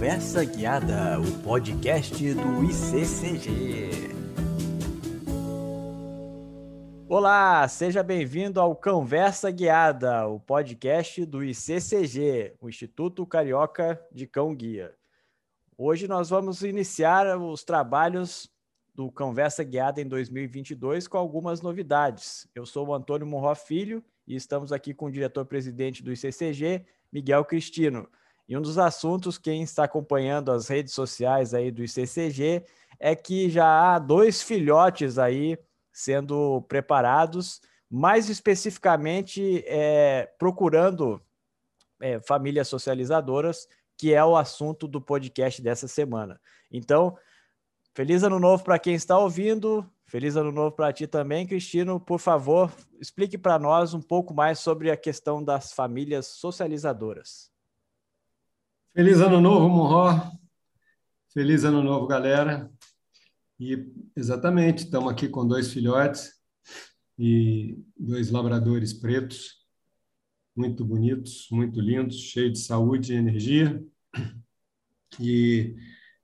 Conversa 0.00 0.42
Guiada, 0.46 1.20
o 1.20 1.42
podcast 1.42 2.32
do 2.32 2.64
ICCG. 2.64 3.90
Olá, 7.06 7.68
seja 7.68 8.02
bem-vindo 8.02 8.58
ao 8.58 8.74
Conversa 8.74 9.50
Guiada, 9.50 10.26
o 10.26 10.40
podcast 10.40 11.26
do 11.26 11.44
ICCG, 11.44 12.54
o 12.62 12.70
Instituto 12.70 13.26
Carioca 13.26 14.02
de 14.10 14.26
Cão 14.26 14.54
Guia. 14.54 14.94
Hoje 15.76 16.08
nós 16.08 16.30
vamos 16.30 16.62
iniciar 16.62 17.36
os 17.36 17.62
trabalhos 17.62 18.50
do 18.94 19.12
Conversa 19.12 19.62
Guiada 19.62 20.00
em 20.00 20.08
2022 20.08 21.06
com 21.06 21.18
algumas 21.18 21.60
novidades. 21.60 22.48
Eu 22.54 22.64
sou 22.64 22.88
o 22.88 22.94
Antônio 22.94 23.26
Morro 23.26 23.54
Filho 23.54 24.02
e 24.26 24.34
estamos 24.34 24.72
aqui 24.72 24.94
com 24.94 25.04
o 25.04 25.12
diretor-presidente 25.12 26.02
do 26.02 26.10
ICCG, 26.10 26.86
Miguel 27.12 27.44
Cristino. 27.44 28.08
E 28.50 28.56
um 28.56 28.60
dos 28.60 28.78
assuntos, 28.78 29.38
quem 29.38 29.62
está 29.62 29.84
acompanhando 29.84 30.50
as 30.50 30.66
redes 30.66 30.92
sociais 30.92 31.54
aí 31.54 31.70
do 31.70 31.84
ICCG, 31.84 32.64
é 32.98 33.14
que 33.14 33.48
já 33.48 33.94
há 33.94 33.98
dois 34.00 34.42
filhotes 34.42 35.18
aí 35.18 35.56
sendo 35.92 36.60
preparados, 36.62 37.60
mais 37.88 38.28
especificamente 38.28 39.62
é, 39.68 40.28
procurando 40.36 41.22
é, 42.00 42.18
famílias 42.22 42.66
socializadoras, 42.66 43.68
que 43.96 44.12
é 44.12 44.24
o 44.24 44.36
assunto 44.36 44.88
do 44.88 45.00
podcast 45.00 45.62
dessa 45.62 45.86
semana. 45.86 46.40
Então, 46.72 47.16
feliz 47.94 48.24
ano 48.24 48.40
novo 48.40 48.64
para 48.64 48.80
quem 48.80 48.94
está 48.94 49.16
ouvindo, 49.16 49.88
feliz 50.06 50.34
ano 50.34 50.50
novo 50.50 50.74
para 50.74 50.92
ti 50.92 51.06
também, 51.06 51.46
Cristino. 51.46 52.00
Por 52.00 52.18
favor, 52.18 52.72
explique 53.00 53.38
para 53.38 53.60
nós 53.60 53.94
um 53.94 54.02
pouco 54.02 54.34
mais 54.34 54.58
sobre 54.58 54.90
a 54.90 54.96
questão 54.96 55.40
das 55.40 55.72
famílias 55.72 56.26
socializadoras. 56.26 57.49
Feliz 58.92 59.20
ano 59.20 59.40
novo, 59.40 59.68
Monró. 59.68 60.32
Feliz 61.32 61.62
ano 61.62 61.80
novo, 61.80 62.08
galera. 62.08 62.68
E 63.58 63.86
exatamente, 64.16 64.78
estamos 64.78 65.12
aqui 65.12 65.28
com 65.28 65.46
dois 65.46 65.72
filhotes 65.72 66.32
e 67.16 67.78
dois 67.96 68.32
labradores 68.32 68.92
pretos, 68.92 69.64
muito 70.56 70.84
bonitos, 70.84 71.46
muito 71.52 71.80
lindos, 71.80 72.16
cheios 72.16 72.54
de 72.54 72.58
saúde 72.58 73.12
e 73.12 73.16
energia. 73.16 73.80
E 75.20 75.76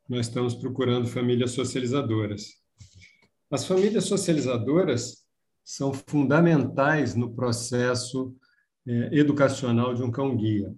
nós 0.08 0.26
estamos 0.26 0.52
procurando 0.56 1.06
famílias 1.06 1.52
socializadoras. 1.52 2.48
As 3.48 3.64
famílias 3.64 4.06
socializadoras 4.06 5.24
são 5.64 5.94
fundamentais 5.94 7.14
no 7.14 7.32
processo 7.32 8.36
é, 8.84 9.16
educacional 9.16 9.94
de 9.94 10.02
um 10.02 10.10
cão-guia. 10.10 10.74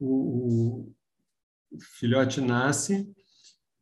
O, 0.00 0.92
o 1.70 1.80
filhote 1.80 2.40
nasce 2.40 3.12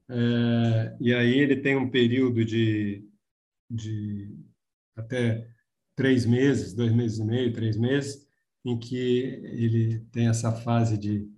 é, 0.09 0.97
e 1.01 1.13
aí 1.13 1.39
ele 1.39 1.57
tem 1.57 1.77
um 1.77 1.91
período 1.91 2.45
de, 2.45 3.05
de 3.69 4.37
até 4.97 5.49
três 5.97 6.25
meses, 6.25 6.75
dois 6.75 6.93
meses 6.93 7.19
e 7.19 7.25
meio, 7.25 7.53
três 7.53 7.77
meses, 7.77 8.27
em 8.65 8.79
que 8.79 9.21
ele 9.45 10.01
tem 10.13 10.29
essa 10.29 10.53
fase 10.53 10.97
de 10.97 11.29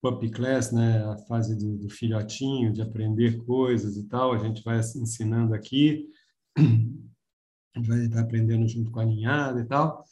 puppy 0.00 0.30
class, 0.30 0.72
né, 0.72 1.04
a 1.04 1.18
fase 1.26 1.56
do, 1.56 1.76
do 1.76 1.88
filhotinho, 1.88 2.72
de 2.72 2.82
aprender 2.82 3.44
coisas 3.44 3.96
e 3.96 4.04
tal. 4.08 4.32
A 4.32 4.38
gente 4.38 4.62
vai 4.62 4.78
ensinando 4.78 5.54
aqui, 5.54 6.08
a 6.56 6.60
gente 7.76 7.88
vai 7.88 8.04
estar 8.04 8.20
aprendendo 8.20 8.66
junto 8.68 8.90
com 8.90 9.00
a 9.00 9.04
ninhada 9.04 9.60
e 9.60 9.64
tal. 9.64 10.04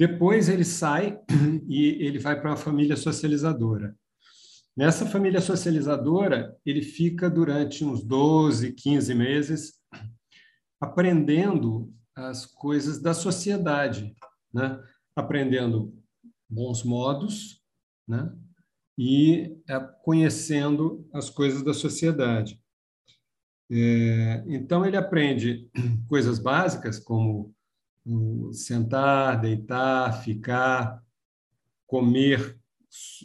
Depois 0.00 0.48
ele 0.48 0.64
sai 0.64 1.20
e 1.68 2.02
ele 2.02 2.18
vai 2.18 2.40
para 2.40 2.48
uma 2.48 2.56
família 2.56 2.96
socializadora. 2.96 3.94
Nessa 4.74 5.04
família 5.04 5.42
socializadora, 5.42 6.56
ele 6.64 6.80
fica 6.80 7.28
durante 7.28 7.84
uns 7.84 8.02
12, 8.02 8.72
15 8.72 9.14
meses 9.14 9.74
aprendendo 10.80 11.92
as 12.16 12.46
coisas 12.46 12.98
da 12.98 13.12
sociedade, 13.12 14.16
né? 14.54 14.82
aprendendo 15.14 15.94
bons 16.48 16.82
modos 16.82 17.62
né? 18.08 18.34
e 18.96 19.54
é, 19.68 19.78
conhecendo 20.02 21.06
as 21.12 21.28
coisas 21.28 21.62
da 21.62 21.74
sociedade. 21.74 22.58
É, 23.70 24.44
então, 24.46 24.86
ele 24.86 24.96
aprende 24.96 25.68
coisas 26.08 26.38
básicas 26.38 26.98
como 26.98 27.54
sentar, 28.52 29.40
deitar, 29.40 30.22
ficar, 30.22 31.02
comer 31.86 32.58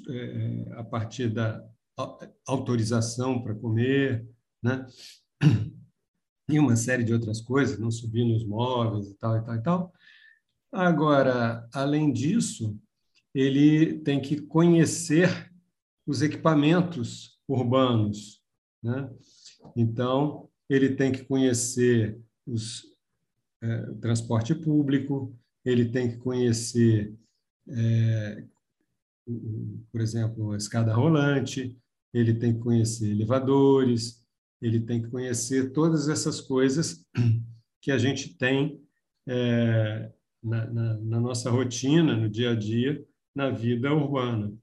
é, 0.09 0.74
a 0.74 0.84
partir 0.84 1.30
da 1.30 1.63
autorização 2.46 3.41
para 3.41 3.56
comer, 3.56 4.28
né? 4.62 4.86
E 6.47 6.59
uma 6.59 6.75
série 6.75 7.03
de 7.03 7.12
outras 7.12 7.41
coisas, 7.41 7.80
não 7.80 7.90
subir 7.90 8.24
nos 8.24 8.46
móveis 8.46 9.08
e 9.09 9.16
tal, 9.16 9.36
e 9.36 9.41
tal, 9.44 9.56
e 9.56 9.63
tal. 9.63 9.94
Agora, 10.72 11.68
além 11.74 12.13
disso, 12.13 12.80
ele 13.34 13.97
tem 14.02 14.22
que 14.22 14.40
conhecer 14.40 15.52
os 16.06 16.22
equipamentos 16.22 17.40
urbanos, 17.47 18.44
né? 18.84 19.09
Então, 19.75 20.47
ele 20.69 20.96
tem 20.96 21.12
que 21.12 21.25
conhecer 21.25 22.22
os, 22.46 22.94
é, 23.66 23.92
transporte 24.02 24.53
público, 24.53 25.36
ele 25.64 25.86
tem 25.86 26.09
que 26.12 26.18
conhecer 26.18 27.14
é, 27.68 28.44
por 29.92 30.02
exemplo, 30.02 30.52
a 30.52 30.58
escada 30.58 30.94
rolante, 30.94 31.75
ele 32.14 32.34
tem 32.34 32.54
que 32.54 32.59
conhecer 32.59 33.12
elevadores, 33.12 34.24
ele 34.62 34.80
tem 34.80 35.02
que 35.02 35.09
conhecer 35.09 35.72
todas 35.74 36.08
essas 36.08 36.40
coisas 36.40 37.06
que 37.81 37.92
a 37.92 37.98
gente 37.98 38.38
tem 38.38 38.81
é, 39.28 40.12
na, 40.42 40.66
na, 40.68 40.94
na, 40.98 41.20
nossa 41.20 41.50
rotina, 41.50 42.16
no 42.16 42.30
dia 42.30 42.52
a 42.52 42.56
dia, 42.56 43.04
na 43.36 43.50
vida 43.50 43.94
urbana. 43.94 44.54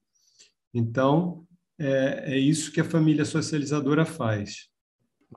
Então, 0.72 1.46
é, 1.78 2.34
é 2.34 2.38
isso 2.38 2.72
que 2.72 2.80
a 2.80 2.84
família 2.84 3.24
socializadora 3.24 4.06
faz. 4.06 4.68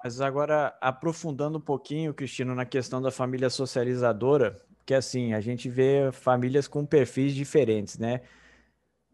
Mas 0.03 0.21
agora, 0.21 0.75
aprofundando 0.81 1.57
um 1.57 1.61
pouquinho, 1.61 2.13
Cristino, 2.13 2.53
na 2.53 2.65
questão 2.65 3.01
da 3.01 3.11
família 3.11 3.49
socializadora, 3.49 4.61
que 4.85 4.93
assim, 4.93 5.33
a 5.33 5.41
gente 5.41 5.69
vê 5.69 6.11
famílias 6.11 6.67
com 6.67 6.85
perfis 6.85 7.33
diferentes, 7.33 7.97
né? 7.97 8.21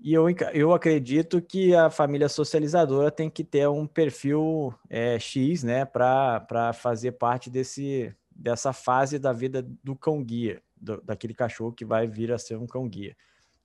E 0.03 0.13
eu, 0.13 0.25
eu 0.53 0.73
acredito 0.73 1.39
que 1.39 1.75
a 1.75 1.89
família 1.89 2.27
socializadora 2.27 3.11
tem 3.11 3.29
que 3.29 3.43
ter 3.43 3.69
um 3.69 3.85
perfil 3.85 4.73
é, 4.89 5.19
X, 5.19 5.63
né, 5.63 5.85
para 5.85 6.73
fazer 6.73 7.11
parte 7.11 7.51
desse, 7.51 8.13
dessa 8.35 8.73
fase 8.73 9.19
da 9.19 9.31
vida 9.31 9.63
do 9.83 9.95
cão-guia, 9.95 10.61
daquele 11.03 11.35
cachorro 11.35 11.71
que 11.71 11.85
vai 11.85 12.07
vir 12.07 12.31
a 12.31 12.39
ser 12.39 12.57
um 12.57 12.65
cão-guia. 12.65 13.15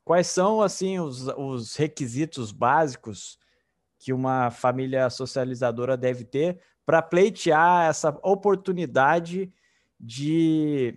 Quais 0.05 0.27
são, 0.27 0.61
assim, 0.61 1.01
os, 1.01 1.27
os 1.39 1.75
requisitos 1.75 2.53
básicos 2.53 3.39
que 3.99 4.13
uma 4.13 4.51
família 4.51 5.09
socializadora 5.09 5.97
deve 5.97 6.23
ter 6.23 6.61
para 6.87 7.03
pleitear 7.03 7.91
essa 7.91 8.17
oportunidade 8.23 9.53
de 9.99 10.97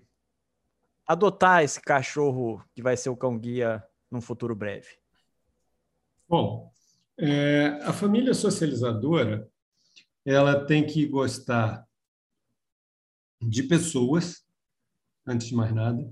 adotar 1.08 1.64
esse 1.64 1.82
cachorro 1.82 2.64
que 2.76 2.84
vai 2.84 2.96
ser 2.96 3.10
o 3.10 3.18
cão-guia 3.18 3.84
num 4.12 4.22
futuro 4.22 4.56
breve? 4.56 5.00
Bom, 6.28 6.72
é, 7.18 7.80
a 7.82 7.92
família 7.92 8.36
socializadora 8.36 9.50
ela 10.24 10.64
tem 10.64 10.86
que 10.86 11.08
gostar 11.08 11.88
de 13.42 13.64
pessoas, 13.64 14.46
antes 15.26 15.48
de 15.48 15.56
mais 15.56 15.74
nada, 15.74 16.08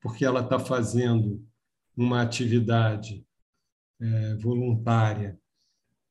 porque 0.00 0.24
ela 0.24 0.40
está 0.40 0.58
fazendo 0.58 1.46
uma 1.96 2.22
atividade 2.22 3.24
é, 4.00 4.34
voluntária 4.36 5.38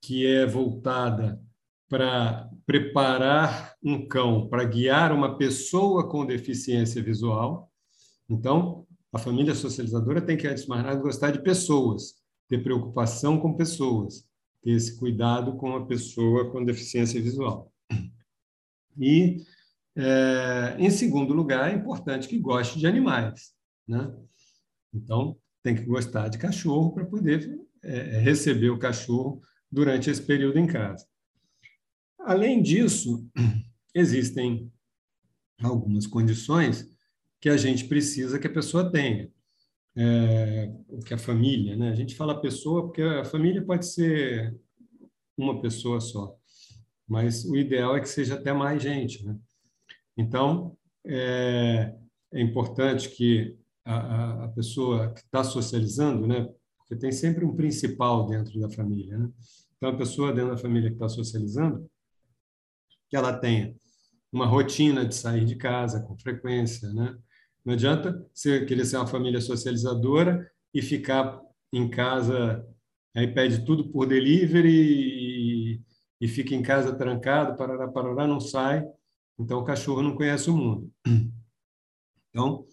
que 0.02 0.26
é 0.26 0.46
voltada 0.46 1.42
para 1.90 2.50
preparar 2.69 3.74
um 3.83 4.07
cão 4.07 4.48
para 4.48 4.63
guiar 4.63 5.12
uma 5.12 5.39
pessoa 5.39 6.07
com 6.07 6.24
deficiência 6.24 7.01
visual. 7.01 7.68
Então, 8.30 8.86
a 9.12 9.18
família 9.18 9.56
socializadora 9.56 10.21
tem 10.21 10.38
que, 10.38 10.45
antes 10.45 10.66
de 10.66 10.69
mais 10.69 10.83
nada, 10.83 11.01
gostar 11.01 11.31
de 11.31 11.42
pessoas 11.42 12.13
ter 12.48 12.62
preocupação 12.62 13.39
com 13.39 13.56
pessoas, 13.56 14.24
ter 14.62 14.69
esse 14.69 15.00
cuidado 15.00 15.56
com 15.57 15.75
a 15.75 15.88
pessoa 15.88 16.51
com 16.51 16.63
deficiência 16.63 17.19
visual. 17.19 17.74
E, 18.95 19.38
é, 19.95 20.75
em 20.77 20.92
segundo 20.92 21.33
lugar, 21.33 21.71
é 21.71 21.75
importante 21.75 22.27
que 22.27 22.38
goste 22.38 22.77
de 22.77 22.86
animais. 22.86 23.51
Né? 23.88 24.16
Então, 24.94 25.36
tem 25.63 25.74
que 25.74 25.86
gostar 25.86 26.27
de 26.27 26.38
cachorro 26.38 26.92
para 26.92 27.06
poder 27.06 27.50
é, 27.81 28.19
receber 28.19 28.69
o 28.69 28.77
cachorro 28.77 29.42
durante 29.71 30.12
esse 30.12 30.21
período 30.21 30.60
em 30.60 30.68
casa. 30.68 31.07
Além 32.19 32.62
disso, 32.62 33.25
existem 33.94 34.71
algumas 35.62 36.07
condições 36.07 36.88
que 37.39 37.50
a 37.50 37.57
gente 37.57 37.86
precisa 37.86 38.39
que 38.39 38.48
a 38.48 38.54
pessoa 38.54 38.92
tenha 38.92 39.30
é, 39.95 40.71
que 41.06 41.13
a 41.13 41.18
família, 41.18 41.75
né? 41.75 41.89
A 41.89 41.95
gente 41.95 42.16
fala 42.16 42.39
pessoa 42.39 42.83
porque 42.83 43.01
a 43.01 43.25
família 43.25 43.62
pode 43.62 43.86
ser 43.86 44.56
uma 45.38 45.62
pessoa 45.62 46.00
só. 46.00 46.36
Mas 47.07 47.44
o 47.45 47.57
ideal 47.57 47.98
é 47.98 48.00
que 48.00 48.07
seja 48.07 48.36
até 48.36 48.54
mais 48.54 48.81
gente. 48.81 49.25
Né? 49.25 49.36
Então, 50.16 50.77
é, 51.06 51.94
é 52.31 52.42
importante 52.42 53.10
que 53.10 53.57
a, 53.83 54.45
a 54.45 54.48
pessoa 54.50 55.12
que 55.13 55.21
está 55.21 55.44
socializando, 55.44 56.27
né? 56.27 56.48
porque 56.77 56.95
tem 56.95 57.12
sempre 57.12 57.44
um 57.44 57.56
principal 57.56 58.27
dentro 58.27 58.60
da 58.60 58.69
família. 58.69 59.18
Né? 59.18 59.30
Então, 59.75 59.89
a 59.89 59.98
pessoa 59.98 60.31
dentro 60.31 60.51
da 60.51 60.57
família 60.57 60.89
que 60.89 60.95
está 60.95 61.10
socializando, 61.10 61.89
que 63.10 63.16
ela 63.16 63.34
tenha 63.34 63.76
uma 64.32 64.46
rotina 64.46 65.06
de 65.06 65.16
sair 65.16 65.46
de 65.46 65.56
casa 65.56 66.02
com 66.02 66.18
frequência. 66.18 66.92
Né? 66.94 67.18
Não 67.66 67.74
adianta 67.74 68.26
você 68.34 68.66
querer 68.66 68.86
ser 68.86 68.98
uma 68.98 69.08
família 69.08 69.42
socializadora 69.42 70.50
e 70.74 70.82
ficar 70.82 71.42
em 71.74 71.90
casa, 71.90 72.66
aí 73.16 73.28
pede 73.34 73.66
tudo 73.66 73.90
por 73.90 74.06
delivery 74.06 74.70
e, 74.70 75.82
e 76.22 76.28
fica 76.28 76.54
em 76.54 76.62
casa 76.62 76.96
trancado, 76.96 77.58
parará, 77.58 77.88
parará, 77.88 78.28
não 78.28 78.40
sai. 78.40 78.84
Então, 79.38 79.60
o 79.60 79.64
cachorro 79.64 80.02
não 80.02 80.16
conhece 80.16 80.50
o 80.50 80.58
mundo. 80.58 80.92
Então, 82.30 82.64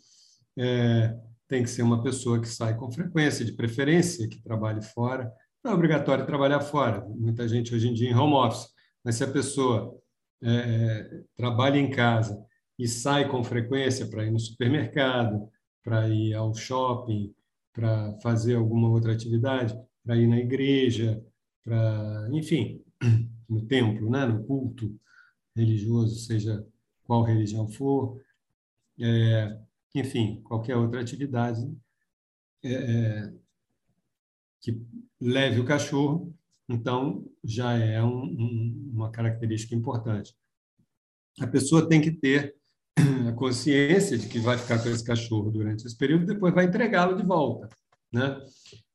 é, 0.59 1.17
tem 1.49 1.63
que 1.63 1.71
ser 1.71 1.83
uma 1.83 2.03
pessoa 2.03 2.39
que 2.41 2.49
sai 2.49 2.77
com 2.77 2.91
frequência, 2.91 3.43
de 3.43 3.53
preferência, 3.53 4.29
que 4.29 4.43
trabalhe 4.43 4.83
fora. 4.83 5.33
Não 5.65 5.73
é 5.73 5.75
obrigatório 5.75 6.27
trabalhar 6.27 6.61
fora. 6.61 7.07
Muita 7.09 7.49
gente 7.49 7.75
hoje 7.75 7.89
em 7.89 7.95
dia 7.95 8.11
em 8.11 8.15
home 8.15 8.35
office. 8.35 8.69
Mas 9.03 9.15
se 9.15 9.25
a 9.25 9.29
pessoa 9.29 9.97
é, 10.43 10.51
é 10.51 11.23
trabalha 11.37 11.79
em 11.79 11.91
casa 11.91 12.45
e 12.79 12.87
sai 12.87 13.29
com 13.29 13.43
frequência 13.43 14.07
para 14.07 14.25
ir 14.25 14.31
no 14.31 14.39
supermercado, 14.39 15.49
para 15.83 16.09
ir 16.09 16.35
ao 16.35 16.55
shopping, 16.55 17.35
para 17.73 18.19
fazer 18.21 18.57
alguma 18.57 18.89
outra 18.89 19.13
atividade, 19.13 19.79
para 20.05 20.17
ir 20.17 20.27
na 20.27 20.39
igreja, 20.39 21.23
para, 21.65 22.29
enfim, 22.33 22.83
no 23.49 23.67
templo, 23.67 24.11
né, 24.11 24.27
no 24.27 24.45
culto 24.45 24.99
religioso, 25.55 26.17
seja 26.17 26.67
qual 27.05 27.23
religião 27.23 27.69
for, 27.69 28.21
é, 29.01 29.59
enfim, 29.95 30.43
qualquer 30.43 30.77
outra 30.77 31.01
atividade 31.01 31.67
é, 32.63 32.73
é, 32.73 33.33
que 34.61 34.81
leve 35.21 35.61
o 35.61 35.65
cachorro, 35.65 36.36
então 36.69 37.25
já 37.45 37.75
é 37.75 38.03
um, 38.03 38.25
um, 38.25 38.91
uma 38.95 39.11
característica 39.11 39.75
importante. 39.75 40.35
A 41.41 41.47
pessoa 41.47 41.89
tem 41.89 42.01
que 42.01 42.11
ter 42.11 42.57
a 43.29 43.33
consciência 43.33 44.17
de 44.17 44.29
que 44.29 44.39
vai 44.39 44.57
ficar 44.57 44.83
com 44.83 44.89
esse 44.89 45.05
cachorro 45.05 45.51
durante 45.51 45.87
esse 45.87 45.97
período, 45.97 46.27
depois 46.27 46.55
vai 46.55 46.65
entregá-lo 46.65 47.17
de 47.17 47.23
volta, 47.25 47.69
né? 48.13 48.41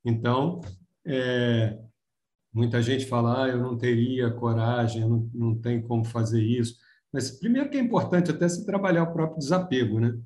Então, 0.03 0.61
é, 1.05 1.77
muita 2.53 2.81
gente 2.81 3.05
fala, 3.05 3.45
ah, 3.45 3.47
eu 3.49 3.59
não 3.59 3.77
teria 3.77 4.31
coragem, 4.31 5.07
não, 5.07 5.29
não 5.33 5.55
tem 5.55 5.81
como 5.81 6.03
fazer 6.03 6.41
isso. 6.41 6.77
Mas 7.11 7.31
primeiro 7.31 7.69
que 7.69 7.77
é 7.77 7.81
importante 7.81 8.31
até 8.31 8.47
se 8.47 8.65
trabalhar 8.65 9.03
o 9.03 9.13
próprio 9.13 9.39
desapego, 9.39 9.99
né? 9.99 10.17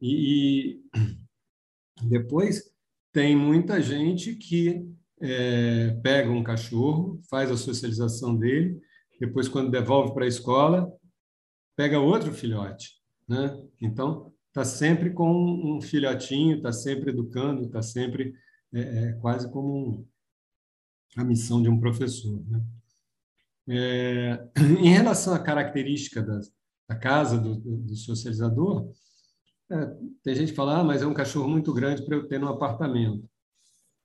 E, 0.00 0.80
e 0.94 2.04
depois 2.08 2.70
tem 3.12 3.36
muita 3.36 3.80
gente 3.80 4.34
que 4.34 4.88
é, 5.20 5.90
pega 6.02 6.30
um 6.30 6.42
cachorro, 6.42 7.20
faz 7.28 7.50
a 7.50 7.56
socialização 7.56 8.36
dele, 8.36 8.80
depois 9.20 9.48
quando 9.48 9.70
devolve 9.70 10.14
para 10.14 10.24
a 10.24 10.28
escola, 10.28 10.90
pega 11.76 12.00
outro 12.00 12.32
filhote, 12.32 12.94
né? 13.28 13.56
Então 13.80 14.32
está 14.48 14.64
sempre 14.64 15.10
com 15.10 15.30
um 15.30 15.80
filhotinho, 15.80 16.56
está 16.56 16.72
sempre 16.72 17.10
educando, 17.10 17.66
está 17.66 17.82
sempre 17.82 18.34
é, 18.72 18.80
é, 18.80 19.12
quase 19.14 19.50
como 19.50 19.76
um, 19.76 20.06
a 21.16 21.24
missão 21.24 21.62
de 21.62 21.68
um 21.68 21.78
professor, 21.78 22.42
né? 22.48 22.62
É, 23.68 24.48
em 24.80 24.88
relação 24.88 25.34
à 25.34 25.38
característica 25.38 26.22
da, 26.22 26.40
da 26.88 26.96
casa 26.96 27.38
do, 27.38 27.54
do 27.56 27.94
socializador, 27.94 28.90
é, 29.70 29.86
tem 30.24 30.34
gente 30.34 30.50
que 30.50 30.56
fala, 30.56 30.80
ah, 30.80 30.84
mas 30.84 31.02
é 31.02 31.06
um 31.06 31.14
cachorro 31.14 31.48
muito 31.48 31.72
grande 31.72 32.04
para 32.04 32.16
eu 32.16 32.26
ter 32.26 32.40
no 32.40 32.48
apartamento. 32.48 33.29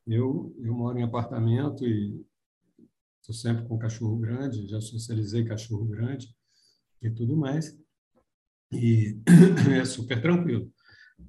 Eu, 0.07 0.55
eu 0.59 0.73
moro 0.73 0.97
em 0.99 1.03
apartamento 1.03 1.85
e 1.85 2.25
estou 3.19 3.33
sempre 3.33 3.67
com 3.67 3.77
cachorro 3.77 4.17
grande, 4.17 4.67
já 4.67 4.79
socializei 4.79 5.43
cachorro 5.45 5.85
grande 5.85 6.27
e 7.01 7.09
tudo 7.09 7.35
mais. 7.35 7.77
E 8.71 9.19
é 9.79 9.85
super 9.85 10.21
tranquilo. 10.21 10.71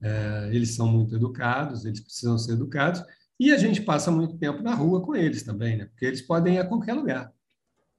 É, 0.03 0.51
eles 0.53 0.75
são 0.75 0.87
muito 0.87 1.15
educados, 1.15 1.85
eles 1.85 2.01
precisam 2.01 2.37
ser 2.37 2.53
educados, 2.53 3.03
e 3.39 3.53
a 3.53 3.59
gente 3.59 3.83
passa 3.83 4.11
muito 4.11 4.37
tempo 4.37 4.63
na 4.63 4.75
rua 4.75 5.03
com 5.03 5.15
eles 5.15 5.43
também, 5.43 5.77
né? 5.77 5.87
porque 5.87 6.05
eles 6.05 6.23
podem 6.23 6.57
ir 6.57 6.59
a 6.59 6.67
qualquer 6.67 6.95
lugar. 6.95 7.33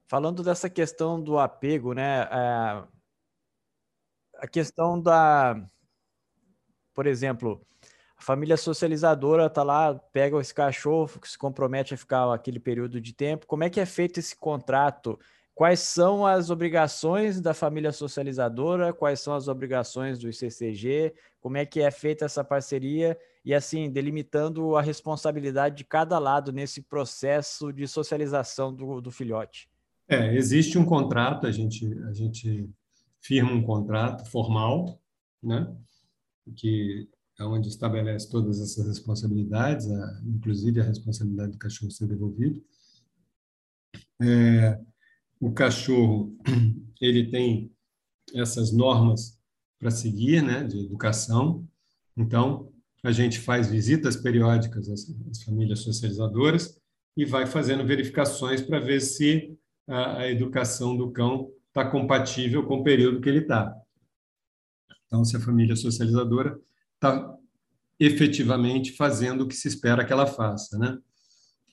Falando 0.08 0.44
dessa 0.44 0.70
questão 0.70 1.22
do 1.22 1.38
apego, 1.38 1.94
né? 1.94 2.22
É, 2.22 2.84
a 4.36 4.48
questão 4.48 5.02
da 5.02 5.56
por 6.98 7.06
exemplo, 7.06 7.64
a 8.18 8.22
família 8.22 8.58
socializadora 8.58 9.50
tá 9.50 9.62
lá, 9.62 9.94
pega 9.94 10.40
esse 10.40 10.54
cachorro, 10.54 11.10
se 11.24 11.38
compromete 11.38 11.94
a 11.94 11.98
ficar 11.98 12.34
aquele 12.34 12.60
período 12.60 13.00
de 13.00 13.14
tempo. 13.14 13.46
Como 13.46 13.64
é 13.64 13.70
que 13.70 13.80
é 13.80 13.86
feito 13.86 14.20
esse 14.20 14.36
contrato? 14.36 15.20
Quais 15.54 15.80
são 15.80 16.26
as 16.26 16.50
obrigações 16.50 17.40
da 17.40 17.54
família 17.54 17.92
socializadora? 17.92 18.92
Quais 18.92 19.20
são 19.20 19.34
as 19.34 19.48
obrigações 19.48 20.18
do 20.18 20.30
ICCG? 20.30 21.14
Como 21.40 21.58
é 21.58 21.66
que 21.66 21.80
é 21.80 21.92
feita 21.92 22.26
essa 22.26 22.44
parceria? 22.44 23.18
E 23.46 23.54
assim, 23.54 23.90
delimitando 23.90 24.76
a 24.76 24.82
responsabilidade 24.82 25.78
de 25.78 25.84
cada 25.84 26.20
lado 26.20 26.52
nesse 26.52 26.82
processo 26.82 27.72
de 27.72 27.88
socialização 27.88 28.74
do, 28.74 29.00
do 29.00 29.12
filhote. 29.12 29.70
É, 30.08 30.36
existe 30.36 30.78
um 30.78 30.86
contrato, 30.86 31.46
a 31.46 31.52
gente, 31.52 31.86
a 32.04 32.14
gente 32.14 32.70
firma 33.20 33.52
um 33.52 33.64
contrato 33.64 34.30
formal, 34.30 35.00
né? 35.42 35.76
que 36.56 37.10
onde 37.46 37.68
estabelece 37.68 38.30
todas 38.30 38.60
essas 38.60 38.88
responsabilidades, 38.88 39.90
a, 39.90 40.22
inclusive 40.26 40.82
a 40.82 40.84
responsabilidade 40.84 41.52
do 41.52 41.58
cachorro 41.58 41.92
ser 41.92 42.08
devolvido. 42.08 42.64
É, 44.22 44.80
o 45.40 45.52
cachorro 45.52 46.36
ele 47.00 47.30
tem 47.30 47.72
essas 48.34 48.72
normas 48.72 49.40
para 49.80 49.92
seguir, 49.92 50.42
né, 50.42 50.64
de 50.64 50.80
educação. 50.80 51.68
Então, 52.16 52.72
a 53.04 53.12
gente 53.12 53.40
faz 53.40 53.70
visitas 53.70 54.16
periódicas 54.16 54.90
às, 54.90 55.08
às 55.30 55.44
famílias 55.44 55.80
socializadoras 55.80 56.80
e 57.16 57.26
vai 57.26 57.46
fazendo 57.46 57.86
verificações 57.86 58.62
para 58.62 58.80
ver 58.80 59.00
se 59.02 59.56
a, 59.88 60.18
a 60.18 60.32
educação 60.32 60.98
do 60.98 61.12
cão 61.12 61.52
está 61.68 61.90
compatível 61.90 62.66
com 62.66 62.80
o 62.80 62.84
período 62.84 63.22
que 63.22 63.30
ele 63.30 63.40
está. 63.40 63.76
Então, 65.06 65.24
se 65.24 65.38
a 65.38 65.40
família 65.40 65.76
socializadora 65.76 66.60
está 66.98 67.36
efetivamente 68.00 68.92
fazendo 68.94 69.42
o 69.42 69.48
que 69.48 69.56
se 69.56 69.68
espera 69.68 70.06
que 70.06 70.14
ela 70.14 70.28
faça, 70.28 70.78
né? 70.78 70.98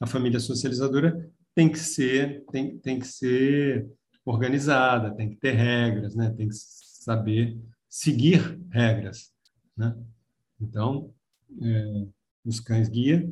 A 0.00 0.07
família 0.07 0.40
socializadora 0.40 1.31
tem 1.54 1.71
que 1.71 1.78
ser 1.78 2.45
tem, 2.50 2.78
tem 2.78 2.99
que 2.99 3.07
ser 3.07 3.90
organizada, 4.25 5.14
tem 5.14 5.31
que 5.31 5.37
ter 5.37 5.52
regras, 5.52 6.14
né? 6.14 6.31
Tem 6.31 6.49
que 6.49 6.54
saber 6.54 7.59
seguir 7.88 8.61
regras, 8.71 9.33
né? 9.76 9.97
Então, 10.61 11.12
é, 11.61 12.07
os 12.45 12.61
cães 12.61 12.88
guia 12.88 13.28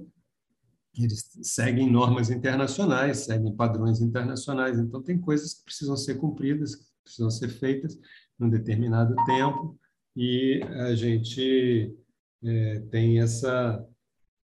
eles 0.98 1.30
seguem 1.42 1.90
normas 1.90 2.30
internacionais, 2.30 3.20
seguem 3.20 3.56
padrões 3.56 4.00
internacionais, 4.02 4.78
então 4.78 5.02
tem 5.02 5.18
coisas 5.18 5.54
que 5.54 5.64
precisam 5.64 5.96
ser 5.96 6.16
cumpridas, 6.16 6.76
precisam 7.02 7.30
ser 7.30 7.48
feitas 7.48 7.98
num 8.38 8.50
determinado 8.50 9.14
tempo 9.24 9.78
e 10.16 10.60
a 10.62 10.94
gente 10.94 11.96
é, 12.44 12.80
tem 12.90 13.20
essa 13.20 13.86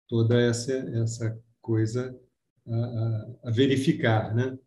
toda 0.07 0.39
essa 0.41 0.73
essa 0.73 1.39
coisa 1.61 2.17
a, 2.67 2.75
a, 2.75 3.49
a 3.49 3.51
verificar, 3.51 4.33
né? 4.35 4.57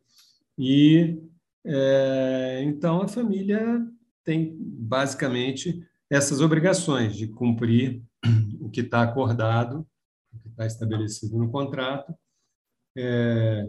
E 0.58 1.20
é, 1.64 2.62
então 2.64 3.02
a 3.02 3.08
família 3.08 3.84
tem 4.22 4.56
basicamente 4.58 5.86
essas 6.10 6.40
obrigações 6.40 7.16
de 7.16 7.28
cumprir 7.28 8.02
o 8.60 8.70
que 8.70 8.80
está 8.80 9.02
acordado, 9.02 9.86
o 10.32 10.38
que 10.38 10.48
está 10.48 10.66
estabelecido 10.66 11.36
no 11.36 11.50
contrato. 11.50 12.14
É, 12.96 13.68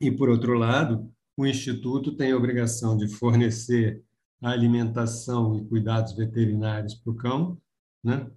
e 0.00 0.10
por 0.10 0.28
outro 0.28 0.54
lado, 0.54 1.12
o 1.36 1.46
instituto 1.46 2.16
tem 2.16 2.32
a 2.32 2.36
obrigação 2.36 2.96
de 2.96 3.08
fornecer 3.08 4.02
a 4.42 4.50
alimentação 4.50 5.56
e 5.56 5.64
cuidados 5.64 6.14
veterinários 6.14 6.94
para 6.94 7.12
o 7.12 7.16
cão, 7.16 7.60
né? 8.02 8.30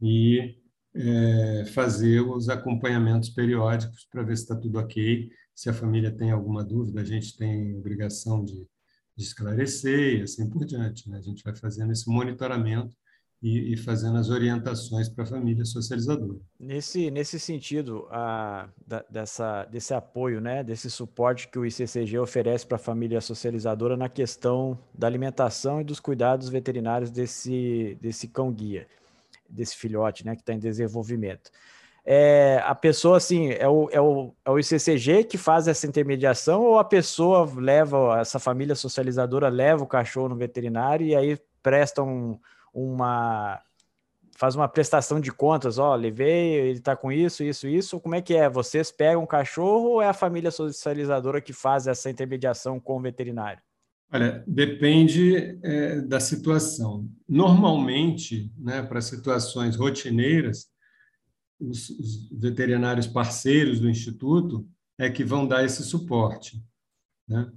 E 0.00 0.56
é, 0.94 1.64
fazer 1.66 2.20
os 2.20 2.48
acompanhamentos 2.48 3.30
periódicos 3.30 4.06
para 4.10 4.22
ver 4.22 4.36
se 4.36 4.42
está 4.42 4.54
tudo 4.54 4.78
ok. 4.78 5.30
Se 5.54 5.70
a 5.70 5.72
família 5.72 6.10
tem 6.10 6.30
alguma 6.30 6.62
dúvida, 6.64 7.00
a 7.00 7.04
gente 7.04 7.36
tem 7.36 7.74
obrigação 7.76 8.44
de, 8.44 8.66
de 9.16 9.24
esclarecer 9.24 10.18
e 10.18 10.22
assim 10.22 10.48
por 10.48 10.64
diante. 10.64 11.08
Né? 11.08 11.18
A 11.18 11.22
gente 11.22 11.42
vai 11.42 11.54
fazendo 11.56 11.92
esse 11.92 12.08
monitoramento 12.08 12.94
e, 13.44 13.74
e 13.74 13.76
fazendo 13.76 14.16
as 14.16 14.30
orientações 14.30 15.06
para 15.06 15.24
a 15.24 15.26
família 15.26 15.66
socializadora. 15.66 16.38
Nesse, 16.58 17.10
nesse 17.10 17.38
sentido, 17.38 18.08
a, 18.10 18.70
da, 18.86 19.04
dessa, 19.10 19.66
desse 19.66 19.92
apoio, 19.92 20.40
né, 20.40 20.64
desse 20.64 20.90
suporte 20.90 21.48
que 21.48 21.58
o 21.58 21.66
ICCG 21.66 22.18
oferece 22.18 22.66
para 22.66 22.76
a 22.76 22.78
família 22.78 23.20
socializadora 23.20 23.98
na 23.98 24.08
questão 24.08 24.78
da 24.94 25.06
alimentação 25.06 25.78
e 25.78 25.84
dos 25.84 26.00
cuidados 26.00 26.48
veterinários 26.48 27.10
desse, 27.10 27.98
desse 28.00 28.28
cão-guia, 28.28 28.86
desse 29.46 29.76
filhote 29.76 30.24
né, 30.24 30.34
que 30.34 30.40
está 30.40 30.54
em 30.54 30.58
desenvolvimento. 30.58 31.50
É, 32.02 32.62
a 32.64 32.74
pessoa, 32.74 33.18
assim, 33.18 33.50
é 33.50 33.68
o, 33.68 33.90
é, 33.92 34.00
o, 34.00 34.34
é 34.42 34.50
o 34.50 34.58
ICCG 34.58 35.24
que 35.24 35.36
faz 35.36 35.68
essa 35.68 35.86
intermediação 35.86 36.62
ou 36.62 36.78
a 36.78 36.84
pessoa 36.84 37.46
leva, 37.54 38.18
essa 38.18 38.38
família 38.38 38.74
socializadora 38.74 39.50
leva 39.50 39.84
o 39.84 39.86
cachorro 39.86 40.30
no 40.30 40.36
veterinário 40.36 41.06
e 41.06 41.14
aí 41.14 41.38
presta 41.62 42.02
um, 42.02 42.38
uma 42.74 43.62
faz 44.36 44.56
uma 44.56 44.68
prestação 44.68 45.20
de 45.20 45.30
contas, 45.30 45.78
ó, 45.78 45.94
levei, 45.94 46.54
ele 46.54 46.80
tá 46.80 46.96
com 46.96 47.12
isso, 47.12 47.44
isso, 47.44 47.68
isso. 47.68 48.00
Como 48.00 48.16
é 48.16 48.20
que 48.20 48.34
é? 48.34 48.50
Vocês 48.50 48.90
pegam 48.90 49.22
um 49.22 49.26
cachorro 49.26 49.90
ou 49.90 50.02
é 50.02 50.08
a 50.08 50.12
família 50.12 50.50
socializadora 50.50 51.40
que 51.40 51.52
faz 51.52 51.86
essa 51.86 52.10
intermediação 52.10 52.80
com 52.80 52.96
o 52.96 53.00
veterinário? 53.00 53.62
Olha, 54.12 54.44
depende 54.46 55.58
é, 55.62 56.00
da 56.00 56.20
situação. 56.20 57.08
Normalmente, 57.28 58.52
né, 58.58 58.82
para 58.82 59.00
situações 59.00 59.76
rotineiras, 59.76 60.68
os, 61.58 61.90
os, 61.90 62.30
veterinários 62.30 63.06
parceiros 63.06 63.80
do 63.80 63.88
instituto 63.88 64.68
é 64.98 65.08
que 65.10 65.24
vão 65.24 65.46
dar 65.46 65.64
esse 65.64 65.82
suporte. 65.82 66.62
Né? 67.26 67.50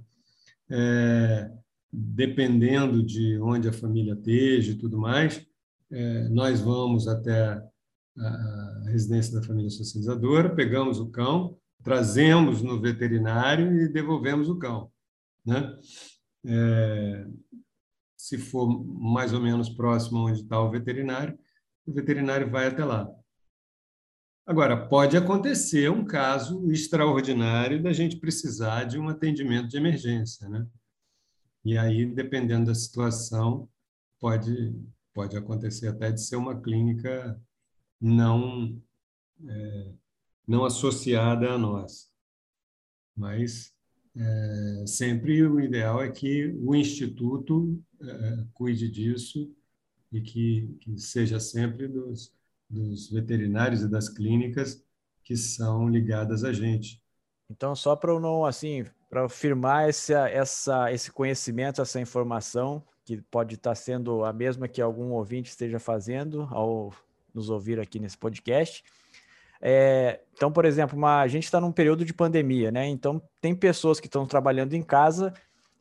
É, 0.70 1.50
dependendo 1.92 3.02
de 3.02 3.38
onde 3.40 3.68
a 3.68 3.72
família 3.72 4.12
esteja 4.12 4.72
e 4.72 4.78
tudo 4.78 4.98
mais, 4.98 5.44
é, 5.90 6.28
nós 6.28 6.60
vamos 6.60 7.08
até 7.08 7.62
a 8.16 8.82
residência 8.86 9.38
da 9.38 9.46
família 9.46 9.70
socializadora, 9.70 10.54
pegamos 10.54 10.98
o 10.98 11.08
cão, 11.08 11.56
trazemos 11.82 12.62
no 12.62 12.80
veterinário 12.80 13.80
e 13.80 13.88
devolvemos 13.88 14.48
o 14.48 14.58
cão. 14.58 14.90
Né? 15.46 15.78
É, 16.44 17.26
se 18.16 18.36
for 18.36 18.68
mais 18.68 19.32
ou 19.32 19.40
menos 19.40 19.68
próximo 19.68 20.26
onde 20.26 20.42
está 20.42 20.60
o 20.60 20.70
veterinário, 20.70 21.38
o 21.86 21.92
veterinário 21.92 22.50
vai 22.50 22.66
até 22.66 22.84
lá. 22.84 23.08
Agora, 24.44 24.88
pode 24.88 25.16
acontecer 25.16 25.90
um 25.90 26.04
caso 26.04 26.70
extraordinário 26.70 27.82
da 27.82 27.92
gente 27.92 28.16
precisar 28.16 28.84
de 28.84 28.98
um 28.98 29.08
atendimento 29.08 29.68
de 29.68 29.76
emergência, 29.76 30.48
né? 30.48 30.66
E 31.64 31.76
aí, 31.76 32.06
dependendo 32.06 32.66
da 32.66 32.74
situação, 32.74 33.68
pode, 34.20 34.74
pode 35.12 35.36
acontecer 35.36 35.88
até 35.88 36.10
de 36.10 36.20
ser 36.20 36.36
uma 36.36 36.60
clínica 36.60 37.40
não, 38.00 38.80
é, 39.46 39.92
não 40.46 40.64
associada 40.64 41.50
a 41.50 41.58
nós. 41.58 42.10
Mas 43.16 43.74
é, 44.16 44.84
sempre 44.86 45.42
o 45.44 45.60
ideal 45.60 46.02
é 46.02 46.10
que 46.10 46.46
o 46.60 46.74
Instituto 46.74 47.82
é, 48.00 48.44
cuide 48.54 48.90
disso 48.90 49.52
e 50.10 50.20
que, 50.20 50.76
que 50.80 50.98
seja 50.98 51.38
sempre 51.38 51.88
dos, 51.88 52.32
dos 52.68 53.10
veterinários 53.10 53.82
e 53.82 53.88
das 53.88 54.08
clínicas 54.08 54.82
que 55.22 55.36
são 55.36 55.88
ligadas 55.88 56.44
a 56.44 56.52
gente. 56.52 57.02
Então, 57.50 57.74
só 57.74 57.94
para 57.94 58.12
eu 58.12 58.20
não, 58.20 58.44
assim, 58.44 58.84
para 59.08 59.24
afirmar 59.24 59.88
essa, 59.88 60.28
essa, 60.28 60.92
esse 60.92 61.10
conhecimento, 61.10 61.80
essa 61.80 62.00
informação, 62.00 62.82
que 63.04 63.22
pode 63.30 63.54
estar 63.54 63.74
sendo 63.74 64.24
a 64.24 64.32
mesma 64.32 64.68
que 64.68 64.82
algum 64.82 65.12
ouvinte 65.12 65.48
esteja 65.48 65.78
fazendo 65.78 66.46
ao 66.50 66.92
nos 67.34 67.48
ouvir 67.48 67.80
aqui 67.80 67.98
nesse 67.98 68.18
podcast. 68.18 68.84
É, 69.60 70.20
então, 70.32 70.52
por 70.52 70.64
exemplo, 70.64 70.96
uma, 70.96 71.20
a 71.20 71.28
gente 71.28 71.44
está 71.44 71.60
num 71.60 71.72
período 71.72 72.04
de 72.04 72.12
pandemia, 72.12 72.70
né? 72.70 72.86
Então, 72.86 73.20
tem 73.40 73.54
pessoas 73.54 73.98
que 73.98 74.06
estão 74.06 74.26
trabalhando 74.26 74.74
em 74.74 74.82
casa, 74.82 75.32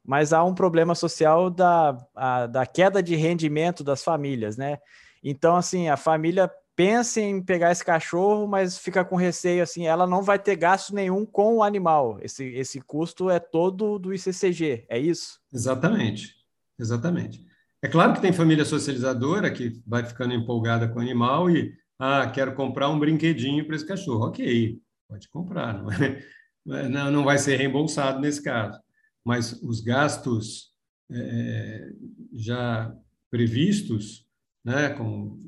mas 0.06 0.34
há 0.34 0.44
um 0.44 0.56
problema 0.56 0.96
social 0.96 1.50
da, 1.50 1.98
a, 2.16 2.48
da 2.48 2.66
queda 2.66 3.04
de 3.04 3.16
rendimento 3.16 3.84
das 3.84 4.04
famílias, 4.04 4.58
né? 4.58 4.80
Então, 5.24 5.56
assim, 5.56 5.90
a 5.90 5.98
família 5.98 6.50
pensa 6.78 7.20
em 7.20 7.42
pegar 7.42 7.72
esse 7.72 7.84
cachorro, 7.84 8.48
mas 8.48 8.78
fica 8.78 9.04
com 9.04 9.16
receio 9.16 9.64
assim, 9.64 9.88
ela 9.88 10.06
não 10.06 10.22
vai 10.22 10.38
ter 10.38 10.56
gasto 10.56 10.94
nenhum 10.94 11.26
com 11.26 11.56
o 11.56 11.64
animal. 11.64 12.20
Esse, 12.22 12.46
esse 12.50 12.80
custo 12.80 13.32
é 13.32 13.40
todo 13.40 13.98
do 13.98 14.14
ICCG, 14.14 14.86
é 14.88 15.00
isso? 15.00 15.40
Exatamente, 15.52 16.36
exatamente. 16.80 17.44
É 17.82 17.88
claro 17.88 18.14
que 18.14 18.22
tem 18.22 18.32
família 18.32 18.64
socializadora 18.64 19.50
que 19.50 19.82
vai 19.88 20.06
ficando 20.06 20.36
empolgada 20.36 20.88
com 20.88 21.00
o 21.00 21.02
animal 21.02 21.50
e, 21.50 21.74
ah, 21.98 22.28
quero 22.28 22.54
comprar 22.54 22.90
um 22.90 23.00
brinquedinho 23.00 23.66
para 23.66 23.76
esse 23.76 23.86
cachorro. 23.86 24.28
Ok, 24.28 24.80
pode 25.10 25.28
comprar, 25.30 25.82
não, 25.82 25.92
é, 25.92 26.24
não, 26.90 27.12
não 27.12 27.24
vai 27.24 27.40
ser 27.40 27.56
reembolsado 27.56 28.20
nesse 28.20 28.44
caso. 28.44 28.80
Mas 29.26 29.52
os 29.64 29.82
gastos 29.82 30.72
é, 31.10 31.90
já 32.34 32.94
previstos, 33.32 34.28
né, 34.64 34.90
com 34.90 35.40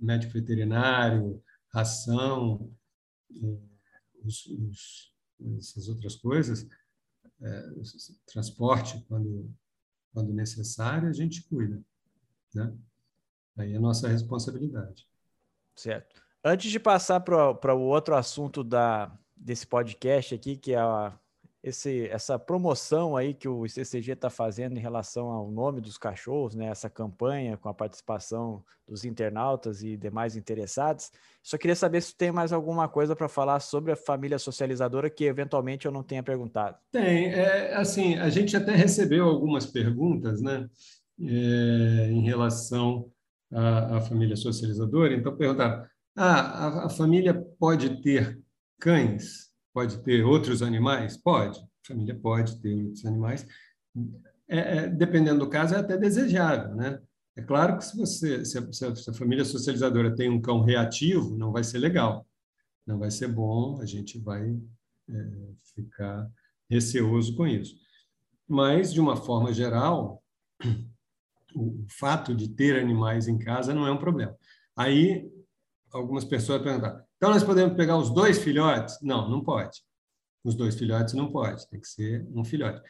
médico 0.00 0.32
veterinário, 0.32 1.42
ração, 1.72 2.72
eh, 3.30 3.58
os, 4.24 4.46
os, 4.46 5.12
essas 5.58 5.88
outras 5.88 6.16
coisas, 6.16 6.66
é, 7.40 7.70
transporte 8.26 9.02
quando, 9.08 9.50
quando 10.12 10.32
necessário, 10.32 11.08
a 11.08 11.12
gente 11.12 11.42
cuida. 11.44 11.82
Né? 12.54 12.72
Aí 13.56 13.72
é 13.72 13.76
a 13.76 13.80
nossa 13.80 14.08
responsabilidade. 14.08 15.06
Certo. 15.74 16.22
Antes 16.44 16.70
de 16.70 16.80
passar 16.80 17.20
para 17.20 17.74
o 17.74 17.80
outro 17.80 18.14
assunto 18.14 18.64
da, 18.64 19.16
desse 19.36 19.66
podcast 19.66 20.34
aqui, 20.34 20.56
que 20.56 20.72
é 20.72 20.78
a 20.78 21.18
esse, 21.62 22.08
essa 22.08 22.38
promoção 22.38 23.16
aí 23.16 23.34
que 23.34 23.46
o 23.46 23.66
ICCG 23.66 24.12
está 24.12 24.30
fazendo 24.30 24.78
em 24.78 24.80
relação 24.80 25.30
ao 25.30 25.50
nome 25.50 25.80
dos 25.80 25.98
cachorros, 25.98 26.54
né? 26.54 26.66
Essa 26.66 26.88
campanha 26.88 27.56
com 27.56 27.68
a 27.68 27.74
participação 27.74 28.64
dos 28.88 29.04
internautas 29.04 29.82
e 29.82 29.96
demais 29.96 30.36
interessados. 30.36 31.12
Só 31.42 31.58
queria 31.58 31.76
saber 31.76 32.00
se 32.00 32.16
tem 32.16 32.32
mais 32.32 32.52
alguma 32.52 32.88
coisa 32.88 33.14
para 33.14 33.28
falar 33.28 33.60
sobre 33.60 33.92
a 33.92 33.96
família 33.96 34.38
socializadora 34.38 35.10
que 35.10 35.24
eventualmente 35.24 35.84
eu 35.84 35.92
não 35.92 36.02
tenha 36.02 36.22
perguntado. 36.22 36.78
Tem, 36.90 37.26
é, 37.26 37.74
assim, 37.74 38.14
a 38.14 38.30
gente 38.30 38.56
até 38.56 38.74
recebeu 38.74 39.26
algumas 39.26 39.66
perguntas, 39.66 40.40
né? 40.40 40.68
É, 41.22 42.08
em 42.10 42.22
relação 42.22 43.10
à, 43.52 43.98
à, 43.98 44.00
família 44.00 44.34
socializadora. 44.34 45.12
Então 45.12 45.36
perguntaram: 45.36 45.84
ah, 46.16 46.40
a, 46.40 46.86
a 46.86 46.88
família 46.88 47.34
pode 47.58 48.00
ter 48.00 48.40
cães? 48.78 49.49
Pode 49.72 50.02
ter 50.02 50.24
outros 50.24 50.62
animais? 50.62 51.16
Pode. 51.16 51.58
A 51.58 51.86
família 51.86 52.14
pode 52.14 52.60
ter 52.60 52.84
outros 52.84 53.04
animais. 53.04 53.46
É, 54.48 54.58
é, 54.58 54.88
dependendo 54.88 55.40
do 55.40 55.50
caso, 55.50 55.74
é 55.74 55.78
até 55.78 55.96
desejável, 55.96 56.74
né? 56.74 57.00
É 57.36 57.42
claro 57.42 57.78
que 57.78 57.84
se 57.84 57.96
você, 57.96 58.44
se 58.44 58.58
a, 58.58 58.72
se 58.72 59.10
a, 59.10 59.14
família 59.14 59.44
socializadora 59.44 60.14
tem 60.14 60.28
um 60.28 60.40
cão 60.40 60.62
reativo, 60.62 61.36
não 61.36 61.52
vai 61.52 61.62
ser 61.62 61.78
legal, 61.78 62.26
não 62.86 62.98
vai 62.98 63.10
ser 63.10 63.28
bom, 63.28 63.80
a 63.80 63.86
gente 63.86 64.18
vai 64.18 64.60
é, 65.08 65.14
ficar 65.74 66.28
receoso 66.68 67.36
com 67.36 67.46
isso. 67.46 67.76
Mas, 68.48 68.92
de 68.92 69.00
uma 69.00 69.16
forma 69.16 69.52
geral, 69.52 70.22
o 71.54 71.84
fato 71.88 72.34
de 72.34 72.48
ter 72.48 72.78
animais 72.80 73.28
em 73.28 73.38
casa 73.38 73.72
não 73.72 73.86
é 73.86 73.92
um 73.92 73.98
problema. 73.98 74.36
Aí, 74.76 75.30
algumas 75.92 76.24
pessoas 76.24 76.62
perguntam, 76.62 77.00
então, 77.20 77.32
nós 77.32 77.44
podemos 77.44 77.76
pegar 77.76 77.98
os 77.98 78.08
dois 78.08 78.38
filhotes? 78.38 78.96
Não, 79.02 79.28
não 79.28 79.44
pode. 79.44 79.82
Os 80.42 80.54
dois 80.54 80.74
filhotes 80.74 81.12
não 81.12 81.30
pode, 81.30 81.68
tem 81.68 81.78
que 81.78 81.86
ser 81.86 82.26
um 82.34 82.42
filhote. 82.42 82.80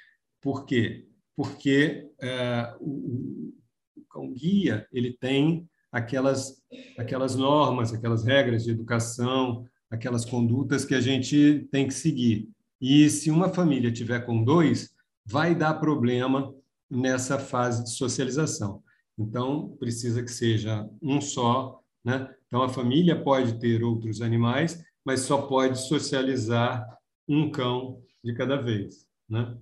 Por 0.41 0.65
quê? 0.65 1.09
Porque 1.35 2.09
é, 2.23 2.73
o, 2.79 3.53
o 3.97 4.05
cão 4.09 4.33
guia 4.33 4.87
ele 4.93 5.19
tem 5.21 5.69
aquelas, 5.91 6.63
aquelas 6.97 7.35
normas, 7.35 7.93
aquelas 7.93 8.25
regras 8.25 8.63
de 8.63 8.71
educação, 8.71 9.67
aquelas 9.91 10.25
condutas 10.25 10.85
que 10.85 10.95
a 10.95 11.01
gente 11.01 11.67
tem 11.73 11.89
que 11.89 11.95
seguir. 11.95 12.49
E 12.81 13.11
se 13.11 13.33
uma 13.33 13.49
família 13.49 13.91
tiver 13.91 14.21
com 14.21 14.45
dois, 14.45 14.95
vai 15.27 15.57
dar 15.57 15.75
problema 15.81 16.55
nessa 16.89 17.37
fase 17.37 17.83
de 17.83 17.91
socialização. 17.91 18.81
Então, 19.19 19.77
precisa 19.81 20.23
que 20.23 20.31
seja 20.31 20.89
um 21.03 21.21
só, 21.21 21.83
né? 22.05 22.33
Então, 22.51 22.65
a 22.65 22.69
família 22.69 23.23
pode 23.23 23.61
ter 23.61 23.85
outros 23.85 24.21
animais, 24.21 24.85
mas 25.05 25.21
só 25.21 25.43
pode 25.43 25.79
socializar 25.79 26.85
um 27.29 27.49
cão 27.49 28.03
de 28.25 28.35
cada 28.35 28.57
vez. 28.57 29.07
Né? 29.29 29.57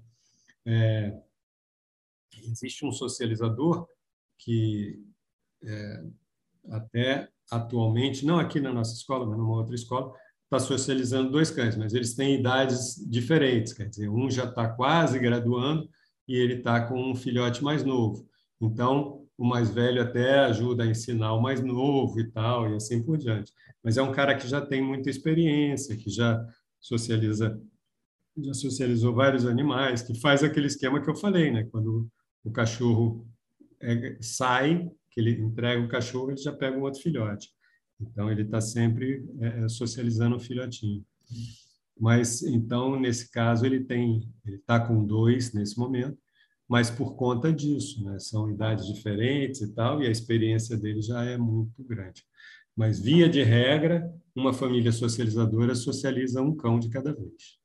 É, 0.66 1.20
existe 2.44 2.86
um 2.86 2.90
socializador 2.90 3.86
que 4.38 4.98
é, 5.62 6.04
até 6.70 7.28
atualmente, 7.50 8.24
não 8.24 8.38
aqui 8.38 8.58
na 8.58 8.72
nossa 8.72 8.94
escola, 8.94 9.26
mas 9.26 9.36
numa 9.36 9.56
outra 9.56 9.74
escola, 9.74 10.14
está 10.44 10.58
socializando 10.58 11.30
dois 11.30 11.50
cães, 11.50 11.76
mas 11.76 11.92
eles 11.92 12.14
têm 12.14 12.40
idades 12.40 12.96
diferentes, 13.06 13.74
quer 13.74 13.86
dizer, 13.86 14.08
um 14.08 14.30
já 14.30 14.44
está 14.44 14.66
quase 14.68 15.18
graduando 15.18 15.88
e 16.26 16.36
ele 16.36 16.54
está 16.54 16.86
com 16.86 17.10
um 17.10 17.14
filhote 17.14 17.62
mais 17.62 17.84
novo. 17.84 18.26
Então, 18.60 19.27
o 19.38 19.46
mais 19.46 19.70
velho 19.70 20.02
até 20.02 20.40
ajuda 20.40 20.82
a 20.82 20.86
ensinar 20.86 21.32
o 21.32 21.40
mais 21.40 21.62
novo 21.62 22.18
e 22.18 22.28
tal, 22.28 22.68
e 22.68 22.74
assim 22.74 23.00
por 23.00 23.16
diante. 23.16 23.52
Mas 23.82 23.96
é 23.96 24.02
um 24.02 24.12
cara 24.12 24.36
que 24.36 24.48
já 24.48 24.60
tem 24.60 24.82
muita 24.82 25.08
experiência, 25.08 25.96
que 25.96 26.10
já 26.10 26.44
socializa, 26.80 27.58
já 28.36 28.52
socializou 28.52 29.14
vários 29.14 29.46
animais, 29.46 30.02
que 30.02 30.20
faz 30.20 30.42
aquele 30.42 30.66
esquema 30.66 31.00
que 31.00 31.08
eu 31.08 31.14
falei, 31.14 31.52
né? 31.52 31.64
Quando 31.70 32.10
o 32.42 32.50
cachorro 32.50 33.24
é, 33.80 34.18
sai, 34.20 34.90
que 35.10 35.20
ele 35.20 35.40
entrega 35.40 35.80
o 35.80 35.88
cachorro, 35.88 36.32
ele 36.32 36.38
já 36.38 36.52
pega 36.52 36.76
um 36.76 36.82
outro 36.82 37.00
filhote. 37.00 37.50
Então, 38.00 38.30
ele 38.30 38.42
está 38.42 38.60
sempre 38.60 39.24
é, 39.40 39.64
é, 39.64 39.68
socializando 39.68 40.36
o 40.36 40.40
filhotinho. 40.40 41.04
Mas, 41.98 42.42
então, 42.42 42.98
nesse 42.98 43.30
caso, 43.30 43.64
ele 43.64 43.84
tem, 43.84 44.28
ele 44.44 44.56
está 44.56 44.80
com 44.80 45.04
dois 45.04 45.52
nesse 45.52 45.78
momento, 45.78 46.18
mas 46.68 46.90
por 46.90 47.16
conta 47.16 47.52
disso, 47.52 48.04
né? 48.04 48.18
são 48.18 48.50
idades 48.50 48.86
diferentes 48.86 49.62
e 49.62 49.72
tal, 49.72 50.02
e 50.02 50.06
a 50.06 50.10
experiência 50.10 50.76
dele 50.76 51.00
já 51.00 51.24
é 51.24 51.38
muito 51.38 51.82
grande. 51.82 52.22
Mas, 52.76 53.00
via 53.00 53.28
de 53.28 53.42
regra, 53.42 54.08
uma 54.36 54.52
família 54.52 54.92
socializadora 54.92 55.74
socializa 55.74 56.42
um 56.42 56.54
cão 56.54 56.78
de 56.78 56.88
cada 56.88 57.12
vez. 57.12 57.58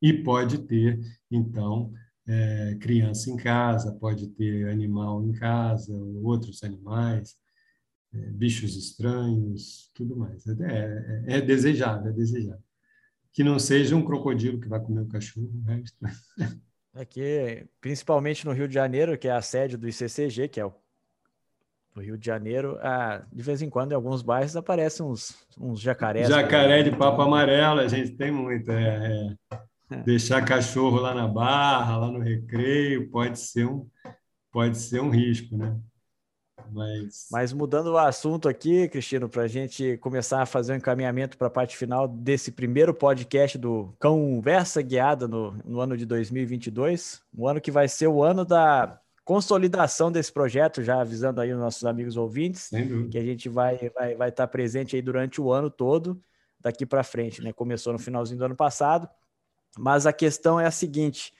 E 0.00 0.12
pode 0.12 0.58
ter, 0.58 0.98
então, 1.30 1.92
é, 2.26 2.76
criança 2.80 3.30
em 3.30 3.36
casa, 3.36 3.92
pode 3.92 4.28
ter 4.28 4.68
animal 4.68 5.22
em 5.22 5.32
casa, 5.32 5.94
outros 6.22 6.62
animais, 6.62 7.36
é, 8.14 8.18
bichos 8.30 8.76
estranhos, 8.76 9.90
tudo 9.94 10.16
mais. 10.16 10.46
É, 10.46 10.52
é, 11.26 11.36
é, 11.36 11.40
desejável, 11.40 12.10
é 12.10 12.14
desejável. 12.14 12.64
Que 13.32 13.44
não 13.44 13.58
seja 13.58 13.94
um 13.94 14.04
crocodilo 14.04 14.60
que 14.60 14.68
vai 14.68 14.80
comer 14.80 15.02
o 15.02 15.08
cachorro, 15.08 15.52
né? 15.64 15.82
Aqui, 16.96 17.66
principalmente 17.80 18.46
no 18.46 18.52
Rio 18.52 18.66
de 18.66 18.74
Janeiro, 18.74 19.18
que 19.18 19.28
é 19.28 19.32
a 19.32 19.42
sede 19.42 19.76
do 19.76 19.88
ICCG, 19.88 20.48
que 20.48 20.60
é 20.60 20.64
o 20.64 20.72
Rio 21.98 22.16
de 22.16 22.24
Janeiro, 22.24 22.78
ah, 22.80 23.22
de 23.32 23.42
vez 23.42 23.62
em 23.62 23.70
quando 23.70 23.92
em 23.92 23.94
alguns 23.94 24.22
bairros 24.22 24.56
aparecem 24.56 25.04
uns, 25.04 25.36
uns 25.58 25.80
jacarés. 25.80 26.28
Jacaré 26.28 26.82
de 26.82 26.90
papo 26.90 27.22
amarelo, 27.22 27.80
a 27.80 27.88
gente 27.88 28.12
tem 28.12 28.30
muito. 28.30 28.70
É, 28.70 29.34
é. 29.90 29.96
Deixar 30.02 30.44
cachorro 30.44 30.98
lá 30.98 31.14
na 31.14 31.28
barra, 31.28 31.96
lá 31.96 32.10
no 32.10 32.18
recreio, 32.18 33.10
pode 33.10 33.38
ser 33.38 33.66
um, 33.66 33.86
pode 34.50 34.76
ser 34.78 35.00
um 35.00 35.10
risco, 35.10 35.56
né? 35.56 35.78
Mas... 36.72 37.28
Mas 37.30 37.52
mudando 37.52 37.88
o 37.88 37.98
assunto 37.98 38.48
aqui, 38.48 38.88
Cristino, 38.88 39.28
para 39.28 39.42
a 39.42 39.48
gente 39.48 39.96
começar 39.98 40.42
a 40.42 40.46
fazer 40.46 40.72
um 40.72 40.76
encaminhamento 40.76 41.36
para 41.36 41.46
a 41.46 41.50
parte 41.50 41.76
final 41.76 42.06
desse 42.06 42.50
primeiro 42.52 42.92
podcast 42.92 43.56
do 43.58 43.94
Conversa 44.00 44.82
Guiada 44.82 45.26
no, 45.26 45.52
no 45.64 45.80
ano 45.80 45.96
de 45.96 46.04
2022, 46.06 47.22
um 47.36 47.46
ano 47.46 47.60
que 47.60 47.70
vai 47.70 47.88
ser 47.88 48.06
o 48.06 48.22
ano 48.22 48.44
da 48.44 49.00
consolidação 49.24 50.12
desse 50.12 50.32
projeto, 50.32 50.84
já 50.84 51.00
avisando 51.00 51.40
aí 51.40 51.52
os 51.52 51.58
nossos 51.58 51.84
amigos 51.84 52.16
ouvintes, 52.16 52.70
que 53.10 53.18
a 53.18 53.24
gente 53.24 53.48
vai 53.48 53.90
vai 53.92 54.14
vai 54.14 54.28
estar 54.28 54.46
presente 54.46 54.94
aí 54.94 55.02
durante 55.02 55.40
o 55.40 55.52
ano 55.52 55.68
todo, 55.68 56.20
daqui 56.60 56.86
para 56.86 57.02
frente, 57.02 57.42
né? 57.42 57.52
Começou 57.52 57.92
no 57.92 57.98
finalzinho 57.98 58.38
do 58.38 58.44
ano 58.44 58.54
passado, 58.54 59.08
mas 59.76 60.06
a 60.06 60.12
questão 60.12 60.60
é 60.60 60.66
a 60.66 60.70
seguinte: 60.70 61.34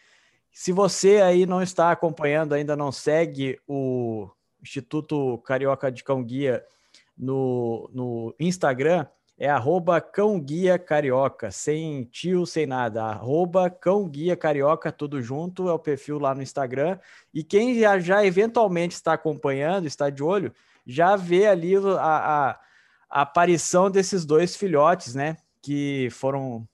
se 0.52 0.72
você 0.72 1.20
aí 1.20 1.46
não 1.46 1.62
está 1.62 1.92
acompanhando, 1.92 2.54
ainda 2.54 2.74
não 2.74 2.90
segue 2.90 3.60
o 3.68 4.28
Instituto 4.62 5.38
Carioca 5.38 5.90
de 5.90 6.02
Cão 6.02 6.22
Guia 6.22 6.64
no, 7.16 7.90
no 7.92 8.34
Instagram 8.38 9.06
é 9.38 9.50
arroba 9.50 10.00
Cão 10.00 10.40
Guia 10.40 10.78
Carioca, 10.78 11.50
sem 11.50 12.04
tio, 12.04 12.46
sem 12.46 12.66
nada. 12.66 13.04
Arroba 13.04 13.68
Cão 13.68 14.08
Guia 14.08 14.34
Carioca, 14.34 14.90
tudo 14.90 15.20
junto, 15.20 15.68
é 15.68 15.72
o 15.72 15.78
perfil 15.78 16.18
lá 16.18 16.34
no 16.34 16.42
Instagram. 16.42 16.98
E 17.34 17.44
quem 17.44 17.78
já, 17.78 17.98
já 17.98 18.24
eventualmente 18.24 18.94
está 18.94 19.12
acompanhando, 19.12 19.86
está 19.86 20.08
de 20.08 20.22
olho, 20.22 20.54
já 20.86 21.16
vê 21.16 21.46
ali 21.46 21.76
a, 21.76 21.80
a, 22.00 22.60
a 23.10 23.20
aparição 23.22 23.90
desses 23.90 24.24
dois 24.24 24.56
filhotes, 24.56 25.14
né? 25.14 25.36
Que 25.60 26.08
foram 26.10 26.66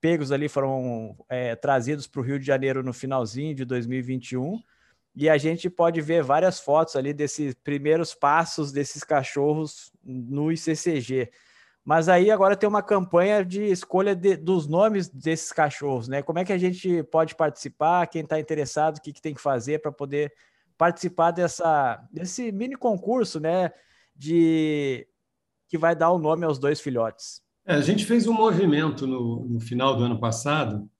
pegos 0.00 0.30
ali, 0.30 0.48
foram 0.48 1.16
é, 1.28 1.56
trazidos 1.56 2.06
para 2.06 2.20
o 2.20 2.24
Rio 2.24 2.38
de 2.38 2.46
Janeiro 2.46 2.84
no 2.84 2.92
finalzinho 2.92 3.54
de 3.54 3.64
2021 3.64 4.62
e 5.16 5.30
a 5.30 5.38
gente 5.38 5.70
pode 5.70 6.02
ver 6.02 6.22
várias 6.22 6.60
fotos 6.60 6.94
ali 6.94 7.14
desses 7.14 7.54
primeiros 7.54 8.14
passos 8.14 8.70
desses 8.70 9.02
cachorros 9.02 9.90
no 10.04 10.52
ICCG. 10.52 11.30
Mas 11.82 12.08
aí 12.08 12.30
agora 12.30 12.54
tem 12.54 12.68
uma 12.68 12.82
campanha 12.82 13.42
de 13.42 13.62
escolha 13.62 14.14
de, 14.14 14.36
dos 14.36 14.66
nomes 14.66 15.08
desses 15.08 15.50
cachorros, 15.52 16.06
né? 16.06 16.20
Como 16.20 16.38
é 16.38 16.44
que 16.44 16.52
a 16.52 16.58
gente 16.58 17.02
pode 17.04 17.34
participar? 17.34 18.06
Quem 18.08 18.22
está 18.22 18.38
interessado, 18.38 18.98
o 18.98 19.00
que, 19.00 19.12
que 19.12 19.22
tem 19.22 19.32
que 19.32 19.40
fazer 19.40 19.80
para 19.80 19.90
poder 19.90 20.32
participar 20.76 21.30
dessa, 21.30 22.04
desse 22.12 22.52
mini 22.52 22.76
concurso, 22.76 23.40
né? 23.40 23.72
De 24.14 25.08
que 25.68 25.78
vai 25.78 25.96
dar 25.96 26.10
o 26.10 26.18
nome 26.18 26.44
aos 26.44 26.58
dois 26.58 26.80
filhotes. 26.80 27.40
É, 27.64 27.74
a 27.74 27.80
gente 27.80 28.04
fez 28.04 28.26
um 28.26 28.34
movimento 28.34 29.06
no, 29.06 29.46
no 29.46 29.60
final 29.60 29.96
do 29.96 30.04
ano 30.04 30.20
passado 30.20 30.90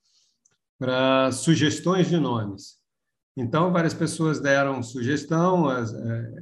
para 0.78 1.30
sugestões 1.32 2.08
de 2.08 2.18
nomes. 2.18 2.80
Então, 3.36 3.70
várias 3.70 3.92
pessoas 3.92 4.40
deram 4.40 4.82
sugestão, 4.82 5.68
as, 5.68 5.92
é, 5.92 6.32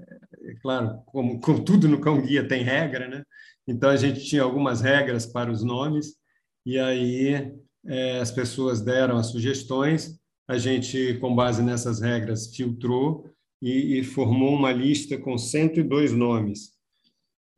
é, 0.45 0.55
claro, 0.63 1.03
como, 1.07 1.41
como 1.41 1.65
tudo 1.65 1.89
no 1.89 2.01
cão 2.01 2.21
guia 2.21 2.47
tem 2.47 2.63
regra, 2.63 3.09
né? 3.09 3.25
Então 3.67 3.91
a 3.91 3.97
gente 3.97 4.25
tinha 4.25 4.43
algumas 4.43 4.81
regras 4.81 5.27
para 5.27 5.51
os 5.51 5.63
nomes 5.63 6.17
e 6.65 6.79
aí 6.79 7.53
é, 7.87 8.19
as 8.21 8.31
pessoas 8.31 8.81
deram 8.81 9.17
as 9.17 9.29
sugestões, 9.29 10.19
a 10.47 10.59
gente 10.59 11.15
com 11.15 11.35
base 11.35 11.63
nessas 11.63 12.01
regras 12.01 12.55
filtrou 12.55 13.31
e, 13.61 13.99
e 13.99 14.05
formou 14.05 14.55
uma 14.55 14.73
lista 14.73 15.17
com 15.19 15.39
102 15.39 16.13
nomes 16.13 16.73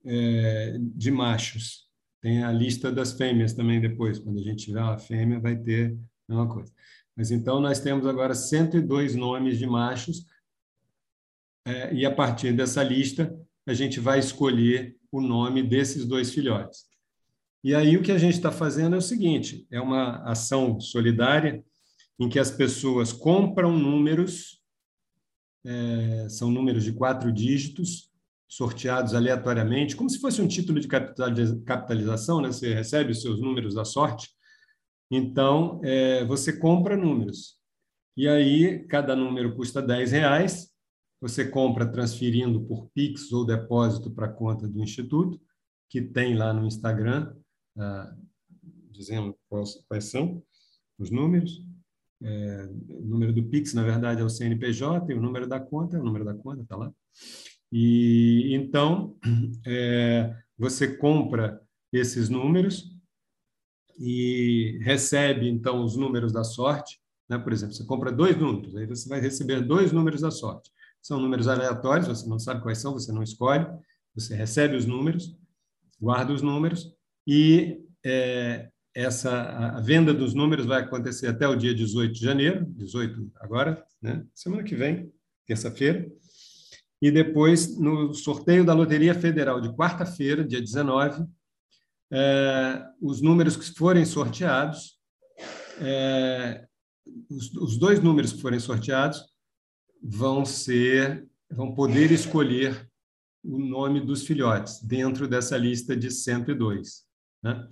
é, 0.05 0.77
de 0.79 1.11
machos. 1.11 1.87
Tem 2.23 2.45
a 2.45 2.53
lista 2.53 2.91
das 2.91 3.13
fêmeas 3.13 3.53
também 3.53 3.81
depois, 3.81 4.19
quando 4.19 4.39
a 4.39 4.43
gente 4.43 4.67
tiver 4.67 4.81
a 4.81 4.99
fêmea 4.99 5.41
vai 5.41 5.57
ter 5.57 5.99
a 6.29 6.33
mesma 6.33 6.49
coisa. 6.49 6.73
Mas 7.17 7.31
então 7.31 7.61
nós 7.61 7.81
temos 7.81 8.07
agora 8.07 8.35
102 8.35 9.15
nomes 9.15 9.59
de 9.59 9.67
machos, 9.67 10.27
é, 11.65 11.93
e 11.95 12.05
a 12.05 12.15
partir 12.15 12.53
dessa 12.53 12.83
lista 12.83 13.35
a 13.67 13.75
gente 13.75 13.99
vai 13.99 14.19
escolher 14.19 14.97
o 15.11 15.21
nome 15.21 15.63
desses 15.63 16.05
dois 16.05 16.33
filhotes. 16.33 16.85
E 17.65 17.75
aí 17.75 17.97
o 17.97 18.03
que 18.03 18.13
a 18.13 18.19
gente 18.19 18.35
está 18.35 18.53
fazendo 18.53 18.95
é 18.95 18.99
o 18.99 19.03
seguinte: 19.03 19.67
é 19.71 19.81
uma 19.81 20.19
ação 20.23 20.79
solidária 20.79 21.65
em 22.21 22.29
que 22.29 22.39
as 22.39 22.51
pessoas 22.51 23.13
compram 23.13 23.77
números, 23.77 24.63
é, 25.65 26.29
são 26.29 26.51
números 26.51 26.85
de 26.85 26.93
quatro 26.93 27.33
dígitos, 27.33 28.11
sorteados 28.49 29.15
aleatoriamente, 29.15 29.97
como 29.97 30.09
se 30.09 30.21
fosse 30.21 30.41
um 30.41 30.47
título 30.47 30.79
de 30.79 30.87
capitalização, 30.87 32.41
né? 32.41 32.49
Você 32.49 32.73
recebe 32.73 33.11
os 33.11 33.21
seus 33.21 33.41
números 33.41 33.75
da 33.75 33.85
sorte 33.85 34.36
então, 35.11 35.81
é, 35.85 36.25
você 36.25 36.53
compra 36.53 36.97
números. 36.97 37.57
E 38.17 38.27
aí, 38.27 38.85
cada 38.87 39.15
número 39.15 39.55
custa 39.55 39.83
10 39.83 40.13
reais. 40.13 40.71
Você 41.21 41.49
compra 41.49 41.87
transferindo 41.87 42.65
por 42.65 42.89
Pix 42.95 43.33
ou 43.33 43.45
depósito 43.45 44.11
para 44.11 44.27
a 44.27 44.33
conta 44.33 44.67
do 44.67 44.83
Instituto, 44.83 45.41
que 45.89 46.03
tem 46.03 46.35
lá 46.35 46.53
no 46.53 46.67
Instagram, 46.67 47.35
ah, 47.79 48.17
dizendo 48.91 49.37
quais, 49.49 49.85
quais, 49.89 50.05
são 50.07 50.43
os 50.99 51.11
números. 51.11 51.63
É, 52.23 52.69
o 52.89 53.05
número 53.05 53.33
do 53.33 53.45
Pix, 53.45 53.75
na 53.75 53.83
verdade, 53.83 54.21
é 54.21 54.25
o 54.25 54.31
CNPJ, 54.31 55.13
e 55.13 55.15
o 55.15 55.21
número 55.21 55.47
da 55.47 55.61
conta 55.61 55.97
é 55.97 56.01
o 56.01 56.05
número 56.05 56.25
da 56.25 56.35
conta, 56.35 56.63
está 56.63 56.77
lá. 56.77 56.93
E 57.71 58.55
então, 58.55 59.17
é, 59.67 60.35
você 60.57 60.97
compra 60.97 61.61
esses 61.93 62.29
números 62.29 62.96
e 63.99 64.79
recebe, 64.83 65.49
então, 65.49 65.83
os 65.83 65.97
números 65.97 66.33
da 66.33 66.45
sorte. 66.45 67.01
Né? 67.29 67.39
Por 67.39 67.53
exemplo, 67.53 67.75
você 67.75 67.85
compra 67.85 68.13
dois 68.13 68.37
números, 68.37 68.77
aí 68.77 68.87
você 68.87 69.09
vai 69.09 69.21
receber 69.21 69.61
dois 69.63 69.93
números 69.93 70.21
da 70.21 70.31
sorte. 70.31 70.71
São 71.03 71.21
números 71.21 71.49
aleatórios, 71.49 72.09
você 72.09 72.29
não 72.29 72.39
sabe 72.39 72.63
quais 72.63 72.79
são, 72.79 72.93
você 72.93 73.13
não 73.13 73.23
escolhe, 73.23 73.67
você 74.15 74.35
recebe 74.35 74.77
os 74.77 74.87
números, 74.87 75.37
guarda 76.01 76.33
os 76.33 76.43
números 76.43 76.93
e 77.27 77.81
é, 78.05 78.69
essa 78.95 79.77
a 79.77 79.81
venda 79.81 80.13
dos 80.15 80.35
números 80.35 80.67
vai 80.67 80.83
acontecer 80.83 81.27
até 81.27 81.47
o 81.47 81.57
dia 81.57 81.75
18 81.75 82.13
de 82.13 82.21
janeiro, 82.21 82.65
18 82.71 83.31
agora, 83.37 83.85
né? 84.01 84.25
semana 84.35 84.63
que 84.63 84.75
vem, 84.75 85.13
terça-feira. 85.47 86.07
E 87.01 87.11
depois, 87.11 87.79
no 87.79 88.15
sorteio 88.15 88.65
da 88.65 88.73
Loteria 88.73 89.15
Federal 89.15 89.61
de 89.61 89.69
quarta-feira, 89.69 90.43
dia 90.43 90.61
19, 90.61 91.27
é, 92.11 92.85
os 93.01 93.21
números 93.21 93.57
que 93.57 93.65
forem 93.75 94.05
sorteados, 94.05 94.99
é, 95.81 96.67
os, 97.29 97.53
os, 97.55 97.77
dois 97.77 98.01
números 98.01 98.33
que 98.33 98.41
forem 98.41 98.61
sorteados 98.61 99.23
vão 100.03 100.45
ser, 100.45 101.27
vão 101.51 101.75
poder 101.75 102.11
escolher 102.11 102.89
o 103.45 103.59
nome 103.59 104.01
dos 104.01 104.27
filhotes 104.27 104.83
dentro 104.83 105.29
dessa 105.29 105.57
lista 105.57 105.97
de 105.97 106.11
102. 106.11 107.05
Né? 107.43 107.69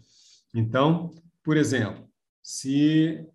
Então, 0.54 1.10
por 1.42 1.56
exemplo, 1.56 2.08
se 2.42 3.26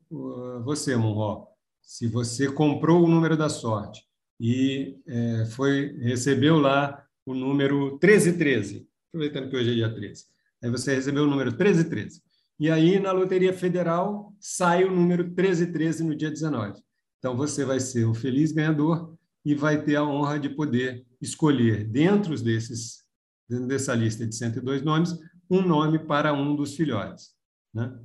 você, 0.64 0.96
Monró, 0.96 1.48
se 1.82 2.08
você 2.08 2.52
comprou 2.52 3.04
o 3.04 3.10
número 3.10 3.36
da 3.36 3.50
sorte 3.50 4.04
e 4.40 4.98
é, 5.08 5.46
foi 5.48 5.98
recebeu 5.98 6.60
lá 6.60 7.04
o 7.26 7.34
número 7.34 7.98
1313, 8.02 8.88
aproveitando 9.10 9.50
que 9.50 9.56
hoje 9.56 9.72
é 9.72 9.74
dia 9.74 9.94
13. 9.94 10.26
Aí 10.62 10.70
você 10.70 10.96
recebeu 10.96 11.24
o 11.24 11.30
número 11.30 11.50
1313. 11.52 12.22
E 12.60 12.70
aí, 12.70 13.00
na 13.00 13.12
Loteria 13.12 13.54
Federal, 13.54 14.34
sai 14.40 14.84
o 14.84 14.92
número 14.92 15.24
1313 15.24 16.04
no 16.04 16.16
dia 16.16 16.30
19. 16.30 16.82
Então, 17.18 17.36
você 17.36 17.64
vai 17.64 17.80
ser 17.80 18.06
o 18.06 18.14
feliz 18.14 18.52
ganhador 18.52 19.18
e 19.46 19.56
vai 19.56 19.82
ter 19.82 19.96
a 19.96 20.04
honra 20.04 20.38
de 20.38 20.50
poder 20.50 21.06
escolher, 21.22 21.86
dentro 21.86 22.36
desses, 22.42 23.06
dentro 23.48 23.68
dessa 23.68 23.96
lista 23.96 24.28
de 24.28 24.36
102 24.36 24.82
nomes, 24.82 25.18
um 25.50 25.62
nome 25.62 26.00
para 26.00 26.34
um 26.34 26.56
dos 26.56 26.76
filhotes. 26.76 27.30
Né? 27.74 27.98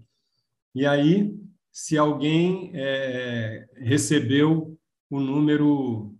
E 0.74 0.86
aí, 0.86 1.36
se 1.72 1.98
alguém 1.98 2.70
é, 2.74 3.66
recebeu 3.76 4.78
o 5.10 5.20
número 5.20 6.14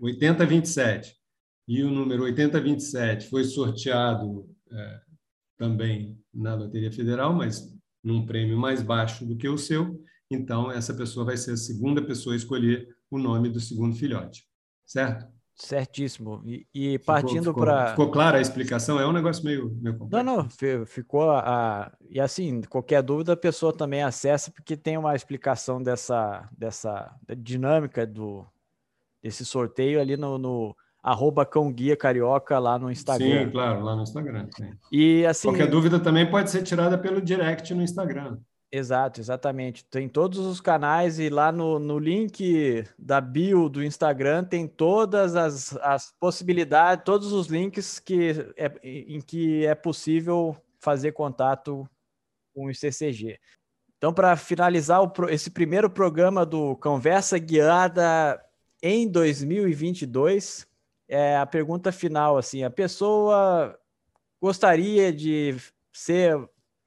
8027 0.00 1.14
e 1.68 1.82
o 1.82 1.90
número 1.90 2.22
8027 2.24 3.28
foi 3.28 3.44
sorteado 3.44 4.48
é, 4.70 5.00
também 5.56 6.18
na 6.32 6.54
Loteria 6.54 6.92
Federal, 6.92 7.32
mas 7.32 7.74
num 8.02 8.24
prêmio 8.24 8.58
mais 8.58 8.82
baixo 8.82 9.24
do 9.26 9.36
que 9.36 9.48
o 9.48 9.58
seu, 9.58 10.00
então 10.30 10.70
essa 10.70 10.94
pessoa 10.94 11.26
vai 11.26 11.36
ser 11.36 11.52
a 11.52 11.56
segunda 11.56 12.02
pessoa 12.02 12.34
a 12.34 12.36
escolher 12.36 12.88
o 13.10 13.18
nome 13.18 13.48
do 13.48 13.60
segundo 13.60 13.96
filhote, 13.96 14.44
certo? 14.84 15.26
Certíssimo. 15.54 16.42
E, 16.44 16.66
e 16.74 16.98
partindo 16.98 17.54
para. 17.54 17.88
Ficou 17.88 18.10
clara 18.10 18.36
a 18.36 18.40
explicação? 18.42 19.00
É 19.00 19.06
um 19.06 19.12
negócio 19.12 19.42
meio, 19.42 19.74
meio 19.80 19.96
complexo. 19.96 20.24
Não, 20.24 20.36
não, 20.36 20.86
ficou. 20.86 21.30
A... 21.30 21.90
E 22.10 22.20
assim, 22.20 22.60
qualquer 22.60 23.02
dúvida, 23.02 23.32
a 23.32 23.36
pessoa 23.36 23.72
também 23.72 24.02
acessa, 24.02 24.50
porque 24.50 24.76
tem 24.76 24.98
uma 24.98 25.16
explicação 25.16 25.82
dessa, 25.82 26.46
dessa 26.52 27.10
dinâmica 27.38 28.06
do, 28.06 28.46
desse 29.22 29.46
sorteio 29.46 29.98
ali 29.98 30.14
no, 30.14 30.36
no 30.36 30.76
arroba 31.06 31.46
cão 31.46 31.72
guia 31.72 31.96
carioca 31.96 32.58
lá 32.58 32.76
no 32.76 32.90
Instagram. 32.90 33.44
Sim, 33.44 33.50
claro, 33.52 33.80
lá 33.80 33.94
no 33.94 34.02
Instagram. 34.02 34.48
Sim. 34.56 34.72
E 34.90 35.24
assim. 35.24 35.46
Qualquer 35.46 35.70
dúvida 35.70 36.00
também 36.00 36.28
pode 36.28 36.50
ser 36.50 36.64
tirada 36.64 36.98
pelo 36.98 37.22
direct 37.22 37.72
no 37.72 37.82
Instagram. 37.82 38.38
Exato, 38.72 39.20
exatamente. 39.20 39.84
Tem 39.84 40.08
todos 40.08 40.40
os 40.40 40.60
canais 40.60 41.20
e 41.20 41.28
lá 41.28 41.52
no, 41.52 41.78
no 41.78 41.96
link 42.00 42.84
da 42.98 43.20
bio 43.20 43.68
do 43.68 43.84
Instagram 43.84 44.42
tem 44.42 44.66
todas 44.66 45.36
as, 45.36 45.76
as 45.76 46.12
possibilidades, 46.18 47.04
todos 47.04 47.32
os 47.32 47.46
links 47.46 48.00
que 48.00 48.52
é, 48.56 48.72
em 48.82 49.20
que 49.20 49.64
é 49.64 49.76
possível 49.76 50.56
fazer 50.80 51.12
contato 51.12 51.88
com 52.52 52.66
o 52.66 52.74
CCG. 52.74 53.38
Então, 53.96 54.12
para 54.12 54.36
finalizar 54.36 55.00
o, 55.00 55.12
esse 55.30 55.50
primeiro 55.50 55.88
programa 55.88 56.44
do 56.44 56.74
Conversa 56.76 57.38
Guiada 57.38 58.42
em 58.82 59.08
2022, 59.08 60.66
é 61.08 61.36
a 61.36 61.46
pergunta 61.46 61.92
final, 61.92 62.36
assim, 62.36 62.64
a 62.64 62.70
pessoa 62.70 63.78
gostaria 64.40 65.12
de 65.12 65.56
ser 65.92 66.36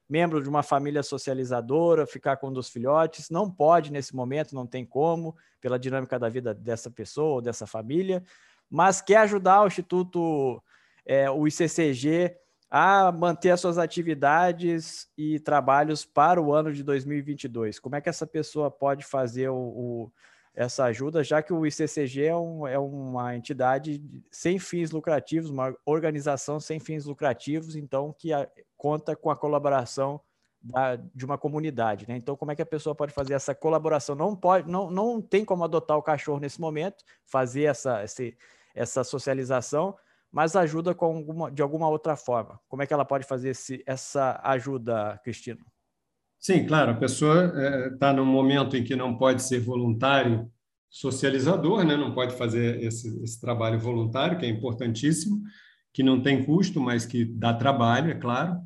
membro 0.10 0.42
de 0.42 0.50
uma 0.50 0.64
família 0.64 1.04
socializadora, 1.04 2.08
ficar 2.08 2.38
com 2.38 2.50
um 2.50 2.54
dos 2.54 2.70
filhotes, 2.70 3.30
não 3.30 3.50
pode 3.50 3.92
nesse 3.92 4.16
momento, 4.16 4.56
não 4.56 4.66
tem 4.66 4.84
como, 4.84 5.36
pela 5.62 5.78
dinâmica 5.78 6.18
da 6.18 6.28
vida 6.28 6.54
dessa 6.54 6.90
pessoa 6.90 7.36
ou 7.36 7.42
dessa 7.42 7.68
família, 7.68 8.24
mas 8.70 9.02
quer 9.02 9.18
ajudar 9.18 9.62
o 9.62 9.68
Instituto, 9.68 10.62
é, 11.06 11.30
o 11.30 11.48
ICCG, 11.48 12.36
a 12.72 13.12
manter 13.12 13.52
as 13.52 13.62
suas 13.62 13.78
atividades 13.78 15.08
e 15.18 15.40
trabalhos 15.40 16.06
para 16.06 16.42
o 16.42 16.54
ano 16.54 16.72
de 16.72 16.84
2022. 16.84 17.80
Como 17.80 17.96
é 17.96 18.02
que 18.02 18.10
essa 18.10 18.28
pessoa 18.28 18.70
pode 18.70 19.04
fazer 19.04 19.50
o, 19.50 19.56
o 19.56 20.12
essa 20.54 20.86
ajuda, 20.86 21.24
já 21.24 21.42
que 21.42 21.54
o 21.54 21.66
ICCG 21.66 22.26
é, 22.26 22.36
um, 22.36 22.68
é 22.68 22.78
uma 22.78 23.36
entidade 23.36 24.02
sem 24.30 24.60
fins 24.60 24.92
lucrativos, 24.92 25.50
uma 25.50 25.76
organização 25.86 26.60
sem 26.60 26.80
fins 26.80 27.06
lucrativos, 27.06 27.76
então 27.76 28.14
que 28.18 28.34
a, 28.34 28.50
conta 28.76 29.16
com 29.16 29.30
a 29.30 29.36
colaboração 29.36 30.20
da, 30.62 30.98
de 30.98 31.26
uma 31.26 31.38
comunidade, 31.38 32.06
né? 32.08 32.18
Então, 32.18 32.36
como 32.36 32.52
é 32.52 32.56
que 32.56 32.62
a 32.62 32.66
pessoa 32.66 32.94
pode 32.94 33.14
fazer 33.14 33.34
essa 33.34 33.56
colaboração? 33.56 34.16
Não 34.16 34.36
pode, 34.36 34.70
não, 34.70 34.92
não 34.92 35.22
tem 35.22 35.46
como 35.46 35.64
adotar 35.64 35.98
o 35.98 36.04
cachorro 36.04 36.40
nesse 36.40 36.60
momento, 36.60 37.04
fazer 37.26 37.64
essa, 37.64 38.04
esse, 38.04 38.38
essa 38.76 39.04
socialização, 39.04 39.96
mas 40.32 40.56
ajuda 40.56 40.96
alguma, 41.00 41.50
de 41.52 41.62
alguma 41.62 41.88
outra 41.88 42.16
forma. 42.16 42.60
Como 42.68 42.84
é 42.84 42.88
que 42.88 42.94
ela 42.94 43.06
pode 43.06 43.26
fazer 43.26 43.50
esse, 43.50 43.82
essa 43.86 44.40
ajuda, 44.44 45.20
Cristina? 45.24 45.66
Sim, 46.40 46.66
claro, 46.66 46.92
a 46.92 46.96
pessoa 46.96 47.54
está 47.94 48.10
é, 48.10 48.14
num 48.14 48.26
momento 48.26 48.78
em 48.78 48.84
que 48.84 48.96
não 48.96 49.18
pode 49.18 49.44
ser 49.44 49.60
voluntário 49.60 50.50
socializador, 50.90 51.84
né? 51.84 51.98
não 51.98 52.14
pode 52.14 52.36
fazer 52.36 52.82
esse, 52.82 53.22
esse, 53.22 53.40
trabalho 53.40 53.78
voluntário, 53.78 54.40
que 54.40 54.46
é 54.46 54.50
importantíssimo, 54.50 55.42
que 55.94 56.02
não 56.02 56.22
tem 56.22 56.44
custo, 56.44 56.80
mas 56.80 57.06
que 57.06 57.26
dá 57.26 57.54
trabalho, 57.54 58.12
é 58.12 58.16
claro, 58.16 58.58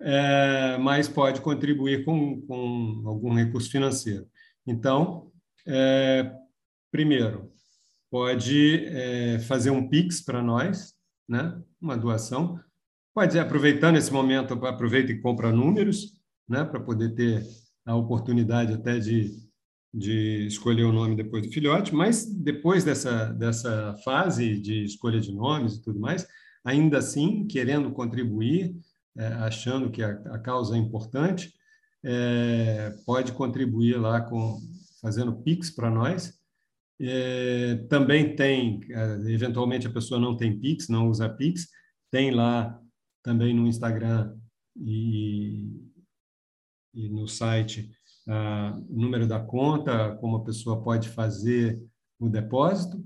é, 0.00 0.76
mas 0.78 1.08
pode 1.08 1.40
contribuir 1.40 2.04
com, 2.04 2.42
com 2.42 3.02
algum 3.06 3.32
recurso 3.32 3.70
financeiro. 3.70 4.26
Então, 4.66 5.30
é, 5.66 6.30
primeiro, 6.90 7.50
pode 8.10 8.86
é, 8.86 9.38
fazer 9.38 9.70
um 9.70 9.88
Pix 9.88 10.20
para 10.20 10.42
nós, 10.42 10.94
né? 11.28 11.56
uma 11.80 11.96
doação. 11.96 12.58
Pode, 13.14 13.38
aproveitando 13.38 13.96
esse 13.96 14.12
momento, 14.12 14.54
aproveita 14.66 15.12
e 15.12 15.20
compra 15.20 15.52
números, 15.52 16.12
né, 16.48 16.64
para 16.64 16.80
poder 16.80 17.14
ter 17.14 17.44
a 17.84 17.94
oportunidade 17.94 18.72
até 18.72 18.98
de, 18.98 19.32
de 19.92 20.46
escolher 20.46 20.84
o 20.84 20.92
nome 20.92 21.16
depois 21.16 21.46
do 21.46 21.52
filhote, 21.52 21.94
mas 21.94 22.24
depois 22.26 22.84
dessa, 22.84 23.32
dessa 23.32 23.94
fase 24.04 24.58
de 24.58 24.84
escolha 24.84 25.20
de 25.20 25.32
nomes 25.32 25.74
e 25.74 25.82
tudo 25.82 26.00
mais, 26.00 26.26
ainda 26.64 26.98
assim, 26.98 27.46
querendo 27.46 27.90
contribuir, 27.92 28.74
é, 29.16 29.26
achando 29.26 29.90
que 29.90 30.02
a, 30.02 30.10
a, 30.10 30.38
causa 30.38 30.74
é 30.74 30.78
importante, 30.78 31.52
é, 32.02 32.94
pode 33.06 33.32
contribuir 33.32 33.96
lá 33.96 34.20
com 34.20 34.58
fazendo 35.00 35.42
Pix 35.42 35.70
para 35.70 35.90
nós. 35.90 36.34
É, 37.00 37.76
também 37.88 38.34
tem, 38.34 38.80
é, 38.90 39.32
eventualmente 39.32 39.86
a 39.86 39.92
pessoa 39.92 40.18
não 40.18 40.36
tem 40.36 40.58
Pix, 40.58 40.88
não 40.88 41.08
usa 41.08 41.28
Pix, 41.28 41.68
tem 42.10 42.30
lá 42.30 42.80
também 43.22 43.54
no 43.54 43.66
Instagram 43.66 44.34
e, 44.76 45.84
e 46.94 47.08
no 47.08 47.26
site 47.26 47.90
ah, 48.26 48.78
o 48.88 49.00
número 49.00 49.26
da 49.26 49.40
conta, 49.40 50.16
como 50.20 50.36
a 50.36 50.44
pessoa 50.44 50.82
pode 50.82 51.08
fazer 51.10 51.82
o 52.18 52.28
depósito. 52.28 53.04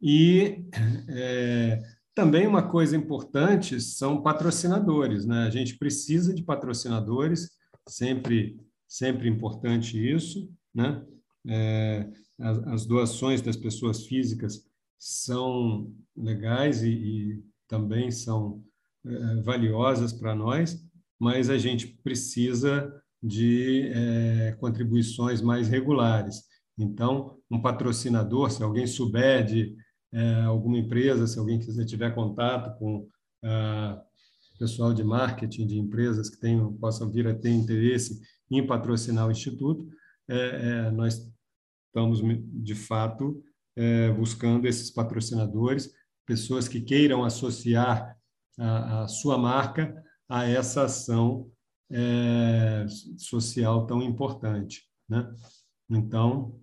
E 0.00 0.64
é, 1.08 1.82
também 2.14 2.46
uma 2.46 2.68
coisa 2.68 2.96
importante 2.96 3.80
são 3.80 4.22
patrocinadores. 4.22 5.24
Né? 5.24 5.44
A 5.44 5.50
gente 5.50 5.78
precisa 5.78 6.34
de 6.34 6.42
patrocinadores, 6.42 7.50
sempre, 7.88 8.60
sempre 8.86 9.28
importante 9.28 9.98
isso. 9.98 10.50
Né? 10.74 11.02
É, 11.46 12.08
as, 12.38 12.58
as, 12.66 12.86
doações 12.86 13.40
das 13.40 13.56
pessoas 13.56 14.06
físicas 14.06 14.66
são 14.98 15.92
legais 16.16 16.82
e, 16.82 16.90
e 16.90 17.44
também 17.66 18.10
são 18.10 18.62
é, 19.06 19.42
valiosas 19.42 20.12
para 20.12 20.34
nós, 20.34 20.82
mas 21.18 21.50
a 21.50 21.58
gente 21.58 21.86
precisa 21.86 22.92
de 23.24 23.90
é, 23.94 24.52
contribuições 24.60 25.40
mais 25.40 25.66
regulares. 25.66 26.44
Então, 26.78 27.38
um 27.50 27.60
patrocinador, 27.60 28.50
se 28.50 28.62
alguém 28.62 28.86
souber 28.86 29.46
de 29.46 29.74
é, 30.12 30.42
alguma 30.42 30.76
empresa, 30.76 31.26
se 31.26 31.38
alguém 31.38 31.58
quiser 31.58 31.86
tiver 31.86 32.14
contato 32.14 32.78
com 32.78 33.08
ah, 33.42 34.00
pessoal 34.58 34.92
de 34.92 35.02
marketing 35.02 35.66
de 35.66 35.78
empresas 35.78 36.28
que 36.28 36.38
tenham, 36.38 36.72
possam 36.74 37.10
vir 37.10 37.26
a 37.26 37.34
ter 37.34 37.50
interesse 37.50 38.20
em 38.50 38.66
patrocinar 38.66 39.26
o 39.26 39.30
Instituto, 39.30 39.88
é, 40.28 40.90
nós 40.90 41.30
estamos, 41.86 42.20
de 42.62 42.74
fato, 42.74 43.42
buscando 44.16 44.66
esses 44.66 44.90
patrocinadores, 44.90 45.92
pessoas 46.24 46.68
que 46.68 46.80
queiram 46.80 47.24
associar 47.24 48.16
a, 48.58 49.02
a 49.02 49.08
sua 49.08 49.36
marca 49.36 50.02
a 50.28 50.48
essa 50.48 50.84
ação 50.84 51.50
é, 51.90 52.86
social 53.18 53.86
tão 53.86 54.02
importante. 54.02 54.88
Né? 55.08 55.32
Então, 55.90 56.60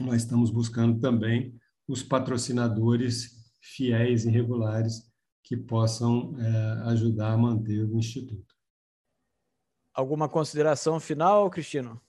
nós 0.00 0.22
estamos 0.22 0.50
buscando 0.50 1.00
também 1.00 1.58
os 1.88 2.02
patrocinadores 2.02 3.52
fiéis 3.60 4.24
e 4.24 4.30
regulares 4.30 5.10
que 5.42 5.56
possam 5.56 6.34
é, 6.38 6.90
ajudar 6.90 7.32
a 7.32 7.38
manter 7.38 7.84
o 7.84 7.98
Instituto. 7.98 8.54
Alguma 9.94 10.28
consideração 10.28 11.00
final, 11.00 11.48
Cristino? 11.48 12.00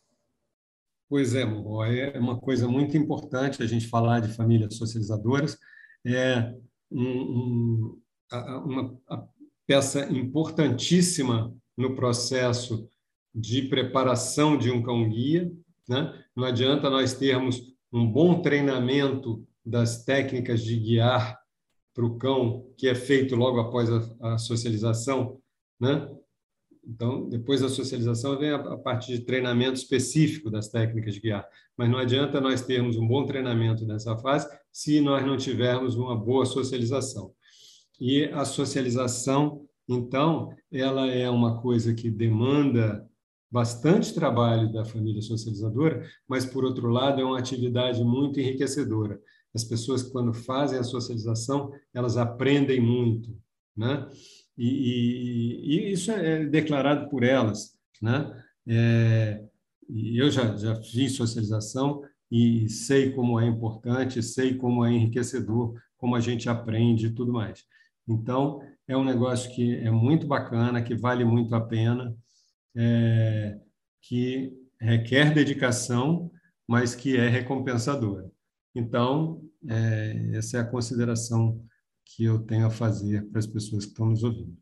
Pois 1.09 1.33
é, 1.35 1.43
é 1.43 2.19
uma 2.19 2.37
coisa 2.37 2.67
muito 2.67 2.97
importante 2.97 3.63
a 3.63 3.65
gente 3.65 3.87
falar 3.87 4.19
de 4.19 4.33
famílias 4.33 4.75
socializadoras. 4.75 5.57
É 6.05 6.53
um, 6.91 7.07
um, 7.07 8.01
uma 8.65 8.99
peça 9.65 10.05
importantíssima 10.11 11.55
no 11.77 11.95
processo 11.95 12.89
de 13.33 13.61
preparação 13.63 14.57
de 14.57 14.71
um 14.71 14.81
cão-guia. 14.81 15.51
Né? 15.87 16.13
Não 16.35 16.43
adianta 16.43 16.89
nós 16.89 17.13
termos 17.13 17.61
um 17.93 18.05
bom 18.05 18.41
treinamento 18.41 19.45
das 19.65 20.03
técnicas 20.03 20.63
de 20.63 20.75
guiar 20.77 21.37
para 21.93 22.05
o 22.05 22.17
cão, 22.17 22.65
que 22.77 22.87
é 22.87 22.95
feito 22.95 23.35
logo 23.35 23.59
após 23.59 23.89
a, 23.91 24.33
a 24.33 24.37
socialização, 24.37 25.39
né? 25.79 26.09
Então, 26.87 27.27
depois 27.27 27.59
da 27.59 27.67
socialização 27.67 28.37
vem 28.37 28.51
a, 28.51 28.55
a 28.55 28.77
parte 28.77 29.11
de 29.11 29.19
treinamento 29.19 29.73
específico 29.73 30.49
das 30.49 30.69
técnicas 30.69 31.15
de 31.15 31.19
guiar. 31.19 31.45
Mas 31.75 31.89
não 31.89 31.97
adianta 31.97 32.39
nós 32.39 32.61
termos 32.61 32.95
um 32.95 33.05
bom 33.05 33.25
treinamento 33.25 33.85
nessa 33.85 34.17
fase 34.17 34.47
se 34.71 35.01
nós 35.01 35.25
não 35.25 35.35
tivermos 35.35 35.95
uma 35.95 36.15
boa 36.15 36.45
socialização. 36.45 37.33
E 37.99 38.25
a 38.25 38.45
socialização, 38.45 39.66
então, 39.87 40.53
ela 40.71 41.07
é 41.07 41.29
uma 41.29 41.61
coisa 41.61 41.93
que 41.93 42.09
demanda 42.09 43.07
bastante 43.49 44.13
trabalho 44.13 44.71
da 44.71 44.83
família 44.83 45.21
socializadora, 45.21 46.05
mas, 46.27 46.45
por 46.45 46.65
outro 46.65 46.89
lado, 46.89 47.21
é 47.21 47.23
uma 47.23 47.39
atividade 47.39 48.03
muito 48.03 48.39
enriquecedora. 48.39 49.19
As 49.55 49.63
pessoas, 49.63 50.03
quando 50.03 50.33
fazem 50.33 50.77
a 50.77 50.83
socialização, 50.83 51.71
elas 51.93 52.17
aprendem 52.17 52.81
muito, 52.81 53.35
né? 53.75 54.07
E, 54.57 54.67
e, 54.67 55.89
e 55.89 55.91
isso 55.93 56.11
é 56.11 56.45
declarado 56.45 57.09
por 57.09 57.23
elas, 57.23 57.77
né? 58.01 58.43
É, 58.67 59.41
eu 59.89 60.29
já, 60.29 60.55
já 60.57 60.75
fiz 60.75 61.13
socialização 61.13 62.01
e 62.29 62.67
sei 62.67 63.11
como 63.13 63.39
é 63.39 63.47
importante, 63.47 64.21
sei 64.21 64.55
como 64.55 64.83
é 64.83 64.91
enriquecedor, 64.91 65.73
como 65.97 66.15
a 66.15 66.19
gente 66.19 66.49
aprende 66.49 67.07
e 67.07 67.13
tudo 67.13 67.31
mais. 67.31 67.63
Então, 68.07 68.61
é 68.87 68.95
um 68.95 69.03
negócio 69.03 69.53
que 69.53 69.75
é 69.75 69.91
muito 69.91 70.25
bacana, 70.27 70.81
que 70.81 70.95
vale 70.95 71.25
muito 71.25 71.53
a 71.53 71.61
pena, 71.61 72.15
é, 72.75 73.59
que 74.01 74.53
requer 74.79 75.33
dedicação, 75.33 76.31
mas 76.67 76.95
que 76.95 77.17
é 77.17 77.27
recompensadora. 77.27 78.31
Então, 78.73 79.41
é, 79.67 80.31
essa 80.33 80.57
é 80.57 80.59
a 80.61 80.65
consideração 80.65 81.61
que 82.05 82.23
eu 82.23 82.39
tenho 82.39 82.67
a 82.67 82.69
fazer 82.69 83.27
para 83.29 83.39
as 83.39 83.47
pessoas 83.47 83.85
que 83.85 83.91
estão 83.91 84.05
nos 84.05 84.23
ouvindo. 84.23 84.57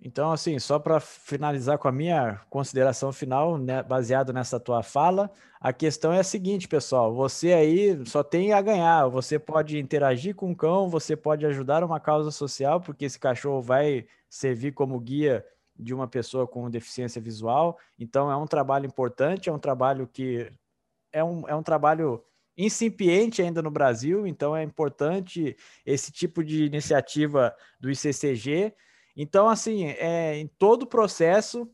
Então, 0.00 0.32
assim, 0.32 0.58
só 0.58 0.78
para 0.78 1.00
finalizar 1.00 1.78
com 1.78 1.88
a 1.88 1.92
minha 1.92 2.40
consideração 2.50 3.12
final, 3.12 3.56
né, 3.56 3.82
baseado 3.82 4.32
nessa 4.32 4.60
tua 4.60 4.82
fala, 4.82 5.30
a 5.60 5.72
questão 5.72 6.12
é 6.12 6.20
a 6.20 6.24
seguinte, 6.24 6.68
pessoal: 6.68 7.14
você 7.14 7.52
aí 7.52 8.04
só 8.06 8.22
tem 8.22 8.52
a 8.52 8.60
ganhar. 8.60 9.08
Você 9.08 9.38
pode 9.38 9.78
interagir 9.78 10.34
com 10.34 10.52
o 10.52 10.56
cão, 10.56 10.88
você 10.90 11.16
pode 11.16 11.46
ajudar 11.46 11.82
uma 11.82 11.98
causa 12.00 12.30
social, 12.30 12.80
porque 12.80 13.06
esse 13.06 13.18
cachorro 13.18 13.62
vai 13.62 14.06
servir 14.28 14.72
como 14.72 14.98
guia 15.00 15.44
de 15.76 15.94
uma 15.94 16.06
pessoa 16.06 16.46
com 16.46 16.70
deficiência 16.70 17.20
visual. 17.20 17.78
Então, 17.98 18.30
é 18.30 18.36
um 18.36 18.46
trabalho 18.46 18.86
importante, 18.86 19.48
é 19.48 19.52
um 19.52 19.58
trabalho 19.58 20.06
que 20.06 20.52
é 21.12 21.24
um, 21.24 21.48
é 21.48 21.54
um 21.54 21.62
trabalho 21.62 22.22
incipiente 22.56 23.42
ainda 23.42 23.62
no 23.62 23.70
Brasil, 23.70 24.26
então 24.26 24.56
é 24.56 24.62
importante 24.62 25.56
esse 25.84 26.12
tipo 26.12 26.44
de 26.44 26.64
iniciativa 26.64 27.54
do 27.80 27.90
ICCG. 27.90 28.72
Então, 29.16 29.48
assim, 29.48 29.86
é, 29.86 30.36
em 30.36 30.46
todo 30.46 30.82
o 30.82 30.86
processo, 30.86 31.70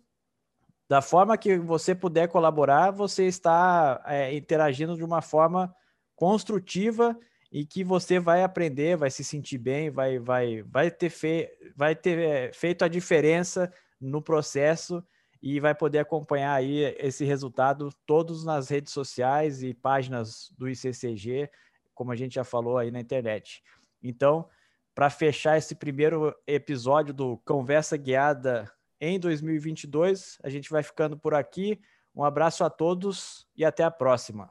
da 0.89 1.01
forma 1.01 1.39
que 1.39 1.57
você 1.57 1.95
puder 1.95 2.29
colaborar, 2.29 2.91
você 2.91 3.25
está 3.25 4.03
é, 4.07 4.35
interagindo 4.35 4.97
de 4.97 5.05
uma 5.05 5.23
forma 5.23 5.75
construtiva 6.17 7.17
e 7.53 7.65
que 7.65 7.83
você 7.83 8.19
vai 8.19 8.43
aprender, 8.43 8.97
vai 8.97 9.11
se 9.11 9.25
sentir 9.25 9.59
bem, 9.59 9.91
vai, 9.91 10.19
vai, 10.19 10.63
vai 10.63 10.91
ter, 10.91 11.09
fe, 11.09 11.49
vai 11.77 11.95
ter 11.95 12.19
é, 12.19 12.53
feito 12.53 12.85
a 12.85 12.89
diferença 12.89 13.73
no 14.01 14.21
processo 14.21 15.03
e 15.43 15.59
vai 15.59 15.75
poder 15.75 16.01
acompanhar 16.01 16.55
aí 16.55 16.81
esse 16.99 17.25
resultado 17.25 17.91
todos 18.05 18.45
nas 18.45 18.69
redes 18.69 18.93
sociais 18.93 19.63
e 19.63 19.73
páginas 19.73 20.53
do 20.59 20.69
ICCG, 20.69 21.51
como 21.95 22.13
a 22.13 22.17
gente 22.17 22.35
já 22.35 22.45
falou 22.45 22.77
aí 22.77 22.91
na 22.91 23.01
internet. 23.01 23.63
Então, 24.03 24.49
para 24.95 25.11
fechar 25.11 25.57
esse 25.57 25.75
primeiro 25.75 26.35
episódio 26.47 27.15
do 27.15 27.39
Conversa 27.45 27.97
Guiada 27.97 28.71
em 29.01 29.19
2022, 29.19 30.39
a 30.43 30.49
gente 30.51 30.69
vai 30.71 30.83
ficando 30.83 31.17
por 31.17 31.35
aqui. 31.35 31.81
Um 32.15 32.23
abraço 32.23 32.65
a 32.65 32.71
todos 32.71 33.47
e 33.57 33.65
até 33.65 33.83
a 33.83 33.91
próxima. 33.91 34.51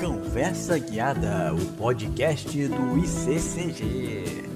Conversa 0.00 0.78
Guiada, 0.78 1.52
o 1.52 1.76
podcast 1.76 2.68
do 2.68 2.98
ICCG. 2.98 4.47